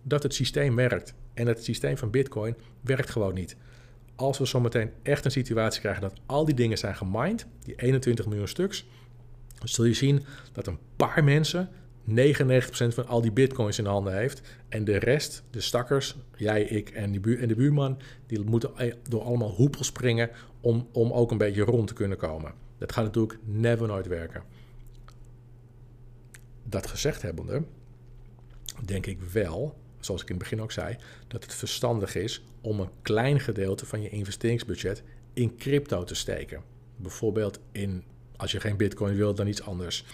dat 0.09 0.23
het 0.23 0.35
systeem 0.35 0.77
werkt. 0.77 1.15
En 1.35 1.47
het 1.47 1.65
systeem 1.65 1.99
van 1.99 2.11
Bitcoin 2.11 2.55
werkt 2.81 3.11
gewoon 3.11 3.35
niet. 3.35 3.57
Als 4.15 4.39
we 4.39 4.45
zometeen 4.45 4.91
echt 5.03 5.25
een 5.25 5.31
situatie 5.31 5.81
krijgen 5.81 6.03
dat 6.03 6.13
al 6.27 6.45
die 6.45 6.55
dingen 6.55 6.79
zijn 6.79 6.97
gemined, 6.97 7.47
die 7.65 7.75
21 7.75 8.27
miljoen 8.27 8.49
stuks, 8.49 8.87
zul 9.63 9.85
je 9.85 9.95
zien 9.95 10.25
dat 10.53 10.67
een 10.67 10.79
paar 10.97 11.25
mensen 11.25 11.69
99% 12.11 12.13
van 12.89 13.07
al 13.07 13.21
die 13.21 13.33
bitcoins 13.33 13.79
in 13.79 13.85
handen 13.85 14.17
heeft. 14.17 14.41
En 14.69 14.85
de 14.85 14.97
rest, 14.97 15.43
de 15.51 15.61
stakkers, 15.61 16.17
jij, 16.37 16.63
ik 16.63 16.91
en, 16.91 17.21
buur, 17.21 17.41
en 17.41 17.49
de 17.49 17.55
buurman, 17.55 17.99
die 18.27 18.41
moeten 18.41 18.71
e- 18.77 18.93
door 19.09 19.23
allemaal 19.23 19.51
hoepels 19.51 19.87
springen 19.87 20.31
om, 20.61 20.89
om 20.93 21.13
ook 21.13 21.31
een 21.31 21.39
beetje 21.39 21.63
rond 21.63 21.87
te 21.87 21.95
kunnen 21.95 22.19
komen. 22.19 22.53
Dat 22.79 22.93
gaat 22.93 23.05
natuurlijk 23.05 23.39
never 23.45 23.87
nooit 23.87 24.07
werken. 24.07 24.43
Dat 26.65 26.87
gezegd 26.87 27.23
hebbende, 27.23 27.63
denk 28.85 29.07
ik 29.07 29.21
wel, 29.21 29.77
zoals 30.07 30.23
ik 30.23 30.29
in 30.29 30.35
het 30.35 30.43
begin 30.43 30.63
ook 30.63 30.73
zei, 30.73 30.97
dat 31.29 31.43
het 31.43 31.55
verstandig 31.55 32.15
is 32.15 32.43
om 32.61 32.81
een 32.81 32.91
klein 33.03 33.41
gedeelte 33.41 33.87
van 33.87 34.03
je 34.03 34.09
investeringsbudget 34.09 35.03
in 35.33 35.57
crypto 35.57 36.05
te 36.05 36.15
steken. 36.15 36.63
Bijvoorbeeld 36.97 37.59
in, 37.73 38.05
als 38.37 38.53
je 38.53 38.61
geen 38.61 38.77
bitcoin 38.77 39.17
wilt, 39.17 39.37
dan 39.37 39.47
iets 39.47 39.63
anders 39.63 40.05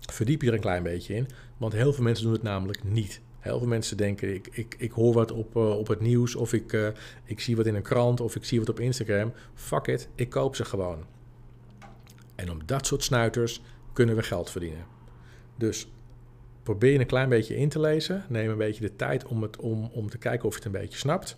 verdiep 0.00 0.42
je 0.42 0.48
er 0.48 0.54
een 0.54 0.60
klein 0.60 0.82
beetje 0.82 1.14
in. 1.14 1.28
Want 1.56 1.72
heel 1.72 1.92
veel 1.92 2.04
mensen 2.04 2.24
doen 2.24 2.32
het 2.32 2.42
namelijk 2.42 2.84
niet. 2.84 3.20
Heel 3.38 3.58
veel 3.58 3.68
mensen 3.68 3.96
denken, 3.96 4.34
ik, 4.34 4.48
ik, 4.52 4.74
ik 4.78 4.92
hoor 4.92 5.12
wat 5.12 5.32
op, 5.32 5.56
uh, 5.56 5.78
op 5.78 5.88
het 5.88 6.00
nieuws 6.00 6.34
of 6.34 6.52
ik, 6.52 6.72
uh, 6.72 6.88
ik 7.24 7.40
zie 7.40 7.56
wat 7.56 7.66
in 7.66 7.74
een 7.74 7.82
krant 7.82 8.20
of 8.20 8.36
ik 8.36 8.44
zie 8.44 8.58
wat 8.58 8.68
op 8.68 8.80
Instagram. 8.80 9.32
Fuck 9.54 9.86
it, 9.86 10.08
ik 10.14 10.30
koop 10.30 10.56
ze 10.56 10.64
gewoon. 10.64 11.04
En 12.34 12.50
om 12.50 12.66
dat 12.66 12.86
soort 12.86 13.02
snuiters 13.02 13.62
kunnen 13.92 14.16
we 14.16 14.22
geld 14.22 14.50
verdienen. 14.50 14.86
Dus 15.56 15.88
probeer 16.70 16.92
je 16.92 16.98
een 16.98 17.06
klein 17.06 17.28
beetje 17.28 17.56
in 17.56 17.68
te 17.68 17.80
lezen. 17.80 18.24
Neem 18.28 18.50
een 18.50 18.58
beetje 18.58 18.80
de 18.80 18.96
tijd 18.96 19.24
om, 19.24 19.42
het, 19.42 19.56
om, 19.56 19.90
om 19.92 20.10
te 20.10 20.18
kijken 20.18 20.48
of 20.48 20.52
je 20.52 20.62
het 20.62 20.74
een 20.74 20.80
beetje 20.80 20.98
snapt. 20.98 21.36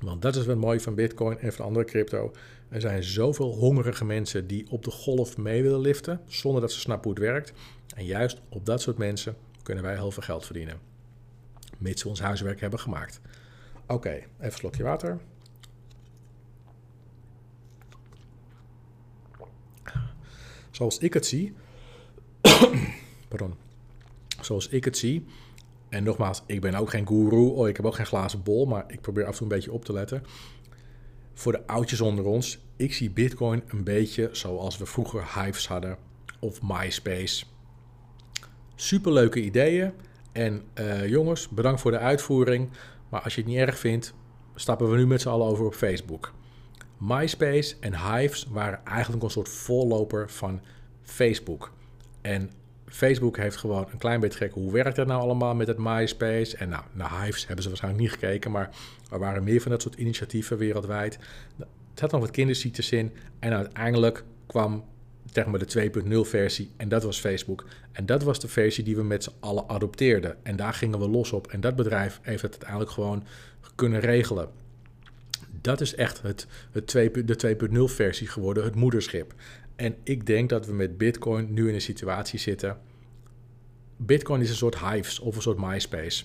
Want 0.00 0.22
dat 0.22 0.36
is 0.36 0.46
wat 0.46 0.56
mooi 0.56 0.80
van 0.80 0.94
Bitcoin 0.94 1.38
en 1.38 1.52
van 1.52 1.64
andere 1.64 1.84
crypto. 1.84 2.32
Er 2.68 2.80
zijn 2.80 3.02
zoveel 3.02 3.52
hongerige 3.52 4.04
mensen 4.04 4.46
die 4.46 4.66
op 4.70 4.84
de 4.84 4.90
golf 4.90 5.36
mee 5.36 5.62
willen 5.62 5.80
liften, 5.80 6.20
zonder 6.26 6.60
dat 6.60 6.72
ze 6.72 6.80
snappen 6.80 7.10
hoe 7.10 7.20
het 7.20 7.32
werkt. 7.32 7.52
En 7.96 8.04
juist 8.04 8.40
op 8.48 8.66
dat 8.66 8.80
soort 8.80 8.98
mensen 8.98 9.36
kunnen 9.62 9.84
wij 9.84 9.94
heel 9.94 10.10
veel 10.10 10.22
geld 10.22 10.44
verdienen. 10.44 10.78
Mits 11.78 12.02
we 12.02 12.08
ons 12.08 12.20
huiswerk 12.20 12.60
hebben 12.60 12.80
gemaakt. 12.80 13.20
Oké, 13.86 14.10
even 14.10 14.28
een 14.38 14.52
slokje 14.52 14.82
water. 14.82 15.18
Zoals 20.70 20.98
ik 20.98 21.14
het 21.14 21.26
zie. 21.26 21.54
pardon. 23.28 23.63
Zoals 24.44 24.68
ik 24.68 24.84
het 24.84 24.98
zie. 24.98 25.24
En 25.88 26.04
nogmaals, 26.04 26.42
ik 26.46 26.60
ben 26.60 26.74
ook 26.74 26.90
geen 26.90 27.06
guru, 27.06 27.36
oh, 27.36 27.68
ik 27.68 27.76
heb 27.76 27.86
ook 27.86 27.94
geen 27.94 28.06
glazen 28.06 28.42
bol, 28.42 28.66
maar 28.66 28.84
ik 28.88 29.00
probeer 29.00 29.24
af 29.24 29.30
en 29.30 29.36
toe 29.36 29.46
een 29.46 29.54
beetje 29.54 29.72
op 29.72 29.84
te 29.84 29.92
letten. 29.92 30.22
Voor 31.34 31.52
de 31.52 31.66
oudjes 31.66 32.00
onder 32.00 32.24
ons, 32.24 32.58
ik 32.76 32.94
zie 32.94 33.10
Bitcoin 33.10 33.62
een 33.66 33.84
beetje 33.84 34.28
zoals 34.32 34.78
we 34.78 34.86
vroeger 34.86 35.40
Hives 35.40 35.68
hadden 35.68 35.96
of 36.38 36.62
MySpace. 36.62 37.44
Superleuke 38.74 39.42
ideeën. 39.42 39.92
En 40.32 40.62
uh, 40.80 41.08
jongens, 41.08 41.48
bedankt 41.48 41.80
voor 41.80 41.90
de 41.90 41.98
uitvoering. 41.98 42.70
Maar 43.08 43.22
als 43.22 43.34
je 43.34 43.40
het 43.40 43.50
niet 43.50 43.58
erg 43.58 43.78
vindt, 43.78 44.14
stappen 44.54 44.90
we 44.90 44.96
nu 44.96 45.06
met 45.06 45.20
z'n 45.20 45.28
allen 45.28 45.46
over 45.46 45.66
op 45.66 45.74
Facebook. 45.74 46.32
MySpace 46.98 47.76
en 47.80 47.94
Hives 48.10 48.46
waren 48.50 48.84
eigenlijk 48.84 49.22
een 49.22 49.30
soort 49.30 49.48
voorloper 49.48 50.30
van 50.30 50.60
Facebook. 51.02 51.72
En 52.20 52.50
Facebook 52.86 53.36
heeft 53.36 53.56
gewoon 53.56 53.86
een 53.90 53.98
klein 53.98 54.20
beetje 54.20 54.38
gekeken 54.38 54.62
hoe 54.62 54.72
werkt 54.72 54.96
dat 54.96 55.06
nou 55.06 55.20
allemaal 55.20 55.54
met 55.54 55.66
het 55.66 55.78
MySpace. 55.78 56.56
En 56.56 56.68
nou, 56.68 56.82
naar 56.92 57.22
Hives 57.22 57.46
hebben 57.46 57.62
ze 57.62 57.68
waarschijnlijk 57.68 58.02
niet 58.04 58.12
gekeken, 58.12 58.50
maar 58.50 58.70
er 59.10 59.18
waren 59.18 59.44
meer 59.44 59.60
van 59.60 59.70
dat 59.70 59.82
soort 59.82 59.94
initiatieven 59.94 60.58
wereldwijd. 60.58 61.18
Het 61.90 62.00
had 62.00 62.10
nog 62.10 62.20
wat 62.20 62.30
kinderziektes 62.30 62.92
in. 62.92 63.12
En 63.38 63.52
uiteindelijk 63.52 64.24
kwam 64.46 64.84
zeg 65.32 65.46
de 65.46 65.90
2.0 66.24 66.28
versie 66.28 66.70
en 66.76 66.88
dat 66.88 67.02
was 67.02 67.20
Facebook. 67.20 67.64
En 67.92 68.06
dat 68.06 68.22
was 68.22 68.40
de 68.40 68.48
versie 68.48 68.84
die 68.84 68.96
we 68.96 69.02
met 69.02 69.24
z'n 69.24 69.32
allen 69.40 69.68
adopteerden. 69.68 70.36
En 70.42 70.56
daar 70.56 70.74
gingen 70.74 70.98
we 70.98 71.08
los 71.08 71.32
op. 71.32 71.46
En 71.46 71.60
dat 71.60 71.76
bedrijf 71.76 72.18
heeft 72.22 72.42
het 72.42 72.50
uiteindelijk 72.50 72.90
gewoon 72.90 73.24
kunnen 73.74 74.00
regelen. 74.00 74.48
Dat 75.60 75.80
is 75.80 75.94
echt 75.94 76.22
het, 76.22 76.46
het 76.72 76.86
2, 76.86 77.24
de 77.24 77.56
2.0 77.70 77.94
versie 77.94 78.26
geworden, 78.26 78.64
het 78.64 78.74
moederschip. 78.74 79.34
En 79.76 79.94
ik 80.02 80.26
denk 80.26 80.48
dat 80.48 80.66
we 80.66 80.72
met 80.72 80.98
Bitcoin 80.98 81.52
nu 81.52 81.68
in 81.68 81.74
een 81.74 81.80
situatie 81.80 82.38
zitten. 82.38 82.78
Bitcoin 83.96 84.40
is 84.40 84.50
een 84.50 84.56
soort 84.56 84.78
hives 84.78 85.18
of 85.18 85.36
een 85.36 85.42
soort 85.42 85.60
MySpace. 85.60 86.24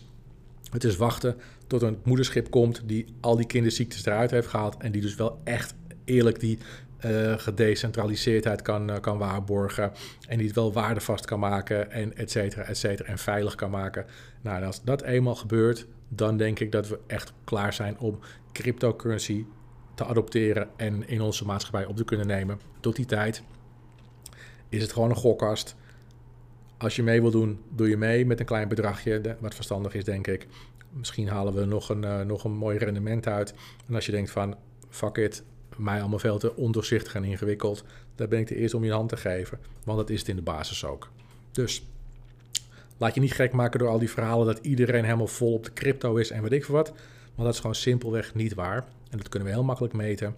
Het 0.72 0.84
is 0.84 0.96
wachten 0.96 1.36
tot 1.68 1.82
een 1.82 1.98
moederschip 2.04 2.50
komt 2.50 2.82
die 2.86 3.06
al 3.20 3.36
die 3.36 3.46
kinderziektes 3.46 4.06
eruit 4.06 4.32
heeft 4.32 4.48
gehaald. 4.48 4.78
En 4.78 4.92
die 4.92 5.02
dus 5.02 5.16
wel 5.16 5.42
echt 5.44 5.76
eerlijk 6.04 6.40
die 6.40 6.58
uh, 7.06 7.38
gedecentraliseerdheid 7.38 8.62
kan, 8.62 8.90
uh, 8.90 9.00
kan 9.00 9.18
waarborgen. 9.18 9.92
En 10.28 10.38
die 10.38 10.48
het 10.48 10.56
wel 10.56 10.74
waardevast 10.74 11.26
kan 11.26 11.40
maken 11.40 11.92
en 11.92 12.16
et 12.16 12.32
cetera, 12.32 12.64
et 12.64 12.78
cetera. 12.78 13.10
En 13.10 13.18
veilig 13.18 13.56
kan 13.56 13.70
maken. 13.70 14.06
Nou, 14.42 14.64
als 14.64 14.84
dat 14.84 15.02
eenmaal 15.02 15.36
gebeurt, 15.36 15.86
dan 16.08 16.38
denk 16.38 16.60
ik 16.60 16.72
dat 16.72 16.88
we 16.88 17.00
echt 17.08 17.34
klaar 17.44 17.74
zijn 17.74 18.00
om 18.00 18.20
cryptocurrency 18.52 19.46
te 20.00 20.06
adopteren 20.06 20.70
en 20.76 21.08
in 21.08 21.22
onze 21.22 21.46
maatschappij 21.46 21.86
op 21.86 21.96
te 21.96 22.04
kunnen 22.04 22.28
nemen. 22.28 22.60
Tot 22.80 22.96
die 22.96 23.06
tijd 23.06 23.44
is 24.70 24.82
het 24.82 24.92
gewoon 24.92 25.10
een 25.10 25.16
gokkast. 25.16 25.76
Als 26.78 26.96
je 26.96 27.04
mee 27.04 27.22
wil 27.22 27.32
doen, 27.32 27.60
doe 27.70 27.90
je 27.90 27.98
mee 27.98 28.26
met 28.26 28.40
een 28.40 28.46
klein 28.46 28.68
bedragje, 28.68 29.38
wat 29.40 29.56
verstandig 29.56 29.94
is, 29.94 30.04
denk 30.04 30.28
ik. 30.28 30.48
Misschien 30.90 31.28
halen 31.28 31.54
we 31.54 31.66
nog 31.66 31.90
een, 31.90 32.04
uh, 32.04 32.22
nog 32.22 32.44
een 32.44 32.52
mooi 32.52 32.78
rendement 32.78 33.28
uit. 33.28 33.54
En 33.88 33.96
als 33.96 34.06
je 34.06 34.12
denkt 34.12 34.32
van, 34.32 34.56
fuck 34.90 35.18
it, 35.18 35.44
mij 35.78 36.00
allemaal 36.00 36.20
veel 36.20 36.40
te 36.40 36.56
ondoorzichtig 36.56 37.16
en 37.16 37.24
ingewikkeld, 37.24 37.84
daar 38.16 38.28
ben 38.28 38.40
ik 38.40 38.48
de 38.48 38.56
eerste 38.56 38.78
om 38.78 38.84
je 38.84 38.92
hand 38.92 39.10
te 39.10 39.18
geven. 39.18 39.60
Want 39.84 39.98
dat 39.98 40.10
is 40.10 40.20
het 40.20 40.28
in 40.28 40.36
de 40.36 40.42
basis 40.42 40.86
ook. 40.86 41.10
Dus 41.52 41.86
laat 42.98 43.16
je 43.16 43.22
niet 43.22 43.34
gek 43.34 43.52
maken 43.52 43.80
door 43.80 43.90
al 43.90 44.00
die 44.00 44.10
verhalen 44.10 44.46
dat 44.46 44.60
iedereen 44.62 45.04
helemaal 45.04 45.28
vol 45.28 45.54
op 45.54 45.64
de 45.64 45.74
crypto 45.74 46.16
is 46.16 46.32
en 46.32 46.42
weet 46.42 46.52
ik 46.52 46.66
veel 46.66 46.76
wat. 46.76 46.88
Want 47.36 47.52
dat 47.52 47.54
is 47.54 47.60
gewoon 47.60 47.76
simpelweg 47.76 48.34
niet 48.34 48.54
waar. 48.54 48.88
En 49.10 49.18
dat 49.18 49.30
kunnen 49.30 49.48
we 49.48 49.54
heel 49.54 49.64
makkelijk 49.64 49.94
meten. 49.94 50.36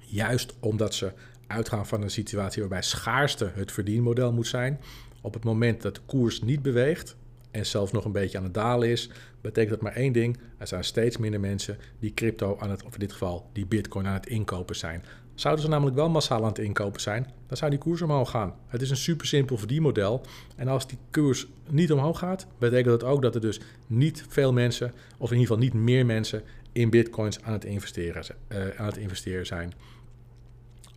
Juist 0.00 0.54
omdat 0.60 0.94
ze 0.94 1.12
uitgaan 1.46 1.86
van 1.86 2.02
een 2.02 2.10
situatie 2.10 2.60
waarbij 2.60 2.82
schaarste 2.82 3.50
het 3.54 3.72
verdienmodel 3.72 4.32
moet 4.32 4.46
zijn. 4.46 4.80
Op 5.20 5.34
het 5.34 5.44
moment 5.44 5.82
dat 5.82 5.94
de 5.94 6.00
koers 6.06 6.42
niet 6.42 6.62
beweegt 6.62 7.16
en 7.50 7.66
zelfs 7.66 7.92
nog 7.92 8.04
een 8.04 8.12
beetje 8.12 8.38
aan 8.38 8.44
het 8.44 8.54
dalen 8.54 8.88
is, 8.88 9.10
betekent 9.40 9.70
dat 9.70 9.82
maar 9.82 9.96
één 9.96 10.12
ding. 10.12 10.38
Er 10.58 10.66
zijn 10.66 10.84
steeds 10.84 11.16
minder 11.16 11.40
mensen 11.40 11.78
die 11.98 12.14
crypto 12.14 12.56
aan 12.58 12.70
het, 12.70 12.82
of 12.82 12.92
in 12.92 13.00
dit 13.00 13.12
geval 13.12 13.50
die 13.52 13.66
bitcoin 13.66 14.06
aan 14.06 14.14
het 14.14 14.26
inkopen 14.26 14.76
zijn. 14.76 15.02
Zouden 15.34 15.64
ze 15.64 15.70
namelijk 15.70 15.96
wel 15.96 16.08
massaal 16.08 16.42
aan 16.42 16.48
het 16.48 16.58
inkopen 16.58 17.00
zijn, 17.00 17.26
dan 17.46 17.56
zou 17.56 17.70
die 17.70 17.80
koers 17.80 18.02
omhoog 18.02 18.30
gaan. 18.30 18.54
Het 18.66 18.82
is 18.82 18.90
een 18.90 18.96
super 18.96 19.26
simpel 19.26 19.58
verdienmodel. 19.58 20.20
En 20.56 20.68
als 20.68 20.86
die 20.86 20.98
koers 21.10 21.46
niet 21.68 21.92
omhoog 21.92 22.18
gaat, 22.18 22.46
betekent 22.58 23.00
dat 23.00 23.10
ook 23.10 23.22
dat 23.22 23.34
er 23.34 23.40
dus 23.40 23.60
niet 23.86 24.24
veel 24.28 24.52
mensen, 24.52 24.92
of 25.16 25.30
in 25.30 25.38
ieder 25.38 25.54
geval 25.54 25.62
niet 25.62 25.84
meer 25.84 26.06
mensen, 26.06 26.42
in 26.72 26.90
bitcoins 26.90 27.42
aan 27.42 27.52
het 27.52 27.64
investeren, 27.64 28.24
uh, 28.48 28.58
aan 28.76 28.86
het 28.86 28.96
investeren 28.96 29.46
zijn. 29.46 29.72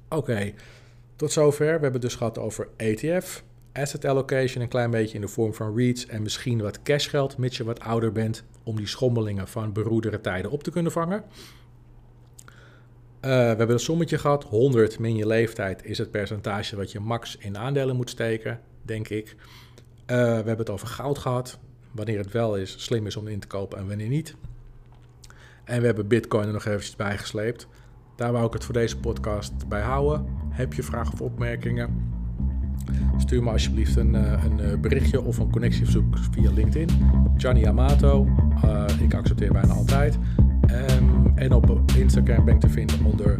Oké, 0.09 0.53
tot 1.15 1.31
zover. 1.31 1.75
We 1.75 1.83
hebben 1.83 2.01
dus 2.01 2.15
gehad 2.15 2.37
over 2.37 2.67
ETF, 2.77 3.43
asset 3.73 4.05
allocation, 4.05 4.63
een 4.63 4.69
klein 4.69 4.91
beetje 4.91 5.15
in 5.15 5.21
de 5.21 5.27
vorm 5.27 5.53
van 5.53 5.75
REITs 5.75 6.05
en 6.05 6.21
misschien 6.21 6.61
wat 6.61 6.81
cashgeld, 6.81 7.37
mits 7.37 7.57
je 7.57 7.63
wat 7.63 7.79
ouder 7.79 8.11
bent, 8.11 8.43
om 8.63 8.75
die 8.75 8.87
schommelingen 8.87 9.47
van 9.47 9.73
beroerdere 9.73 10.21
tijden 10.21 10.51
op 10.51 10.63
te 10.63 10.71
kunnen 10.71 10.91
vangen. 10.91 11.23
Uh, 13.21 13.29
we 13.29 13.29
hebben 13.29 13.71
een 13.71 13.79
sommetje 13.79 14.17
gehad. 14.17 14.43
100 14.43 14.99
min 14.99 15.15
je 15.15 15.27
leeftijd 15.27 15.85
is 15.85 15.97
het 15.97 16.11
percentage 16.11 16.75
wat 16.75 16.91
je 16.91 16.99
max 16.99 17.37
in 17.37 17.57
aandelen 17.57 17.95
moet 17.95 18.09
steken, 18.09 18.59
denk 18.81 19.09
ik. 19.09 19.35
Uh, 19.35 20.17
we 20.17 20.23
hebben 20.23 20.57
het 20.57 20.69
over 20.69 20.87
goud 20.87 21.17
gehad. 21.17 21.59
Wanneer 21.91 22.17
het 22.17 22.31
wel 22.31 22.57
is, 22.57 22.83
slim 22.83 23.05
is 23.05 23.15
om 23.15 23.27
in 23.27 23.39
te 23.39 23.47
kopen 23.47 23.77
en 23.77 23.87
wanneer 23.87 24.07
niet. 24.07 24.35
En 25.71 25.79
we 25.79 25.85
hebben 25.85 26.07
Bitcoin 26.07 26.47
er 26.47 26.53
nog 26.53 26.65
eventjes 26.65 26.95
bij 26.95 27.17
gesleept. 27.17 27.67
Daar 28.15 28.31
wou 28.31 28.45
ik 28.45 28.53
het 28.53 28.63
voor 28.63 28.73
deze 28.73 28.97
podcast 28.97 29.67
bij 29.67 29.81
houden. 29.81 30.25
Heb 30.49 30.73
je 30.73 30.83
vragen 30.83 31.13
of 31.13 31.21
opmerkingen? 31.21 32.11
Stuur 33.17 33.43
me 33.43 33.51
alsjeblieft 33.51 33.95
een, 33.95 34.15
eh, 34.15 34.43
een 34.43 34.59
eh, 34.59 34.79
berichtje 34.79 35.21
of 35.21 35.37
een 35.37 35.51
connectieverzoek 35.51 36.17
via 36.31 36.51
LinkedIn. 36.51 36.89
Gianni 37.37 37.65
Amato. 37.65 38.27
Uh, 38.65 38.85
ik 38.99 39.13
accepteer 39.13 39.51
bijna 39.51 39.73
altijd. 39.73 40.17
Um, 40.99 41.31
en 41.35 41.53
op 41.53 41.81
Instagram 41.97 42.45
ben 42.45 42.53
ik 42.53 42.59
te 42.59 42.69
vinden 42.69 43.05
onder 43.05 43.39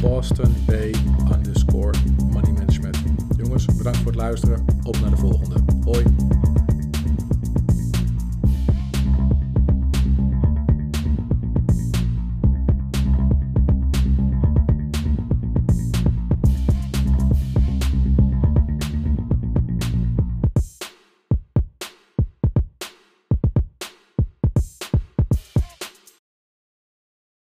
Boston 0.00 0.54
Bay 0.66 0.94
underscore 1.32 1.98
Money 2.32 2.52
Management. 2.52 2.98
Jongens, 3.36 3.64
bedankt 3.64 3.98
voor 3.98 4.12
het 4.12 4.20
luisteren. 4.20 4.64
Op 4.82 5.00
naar 5.00 5.10
de 5.10 5.16
volgende. 5.16 5.58
Hoi. 5.84 6.04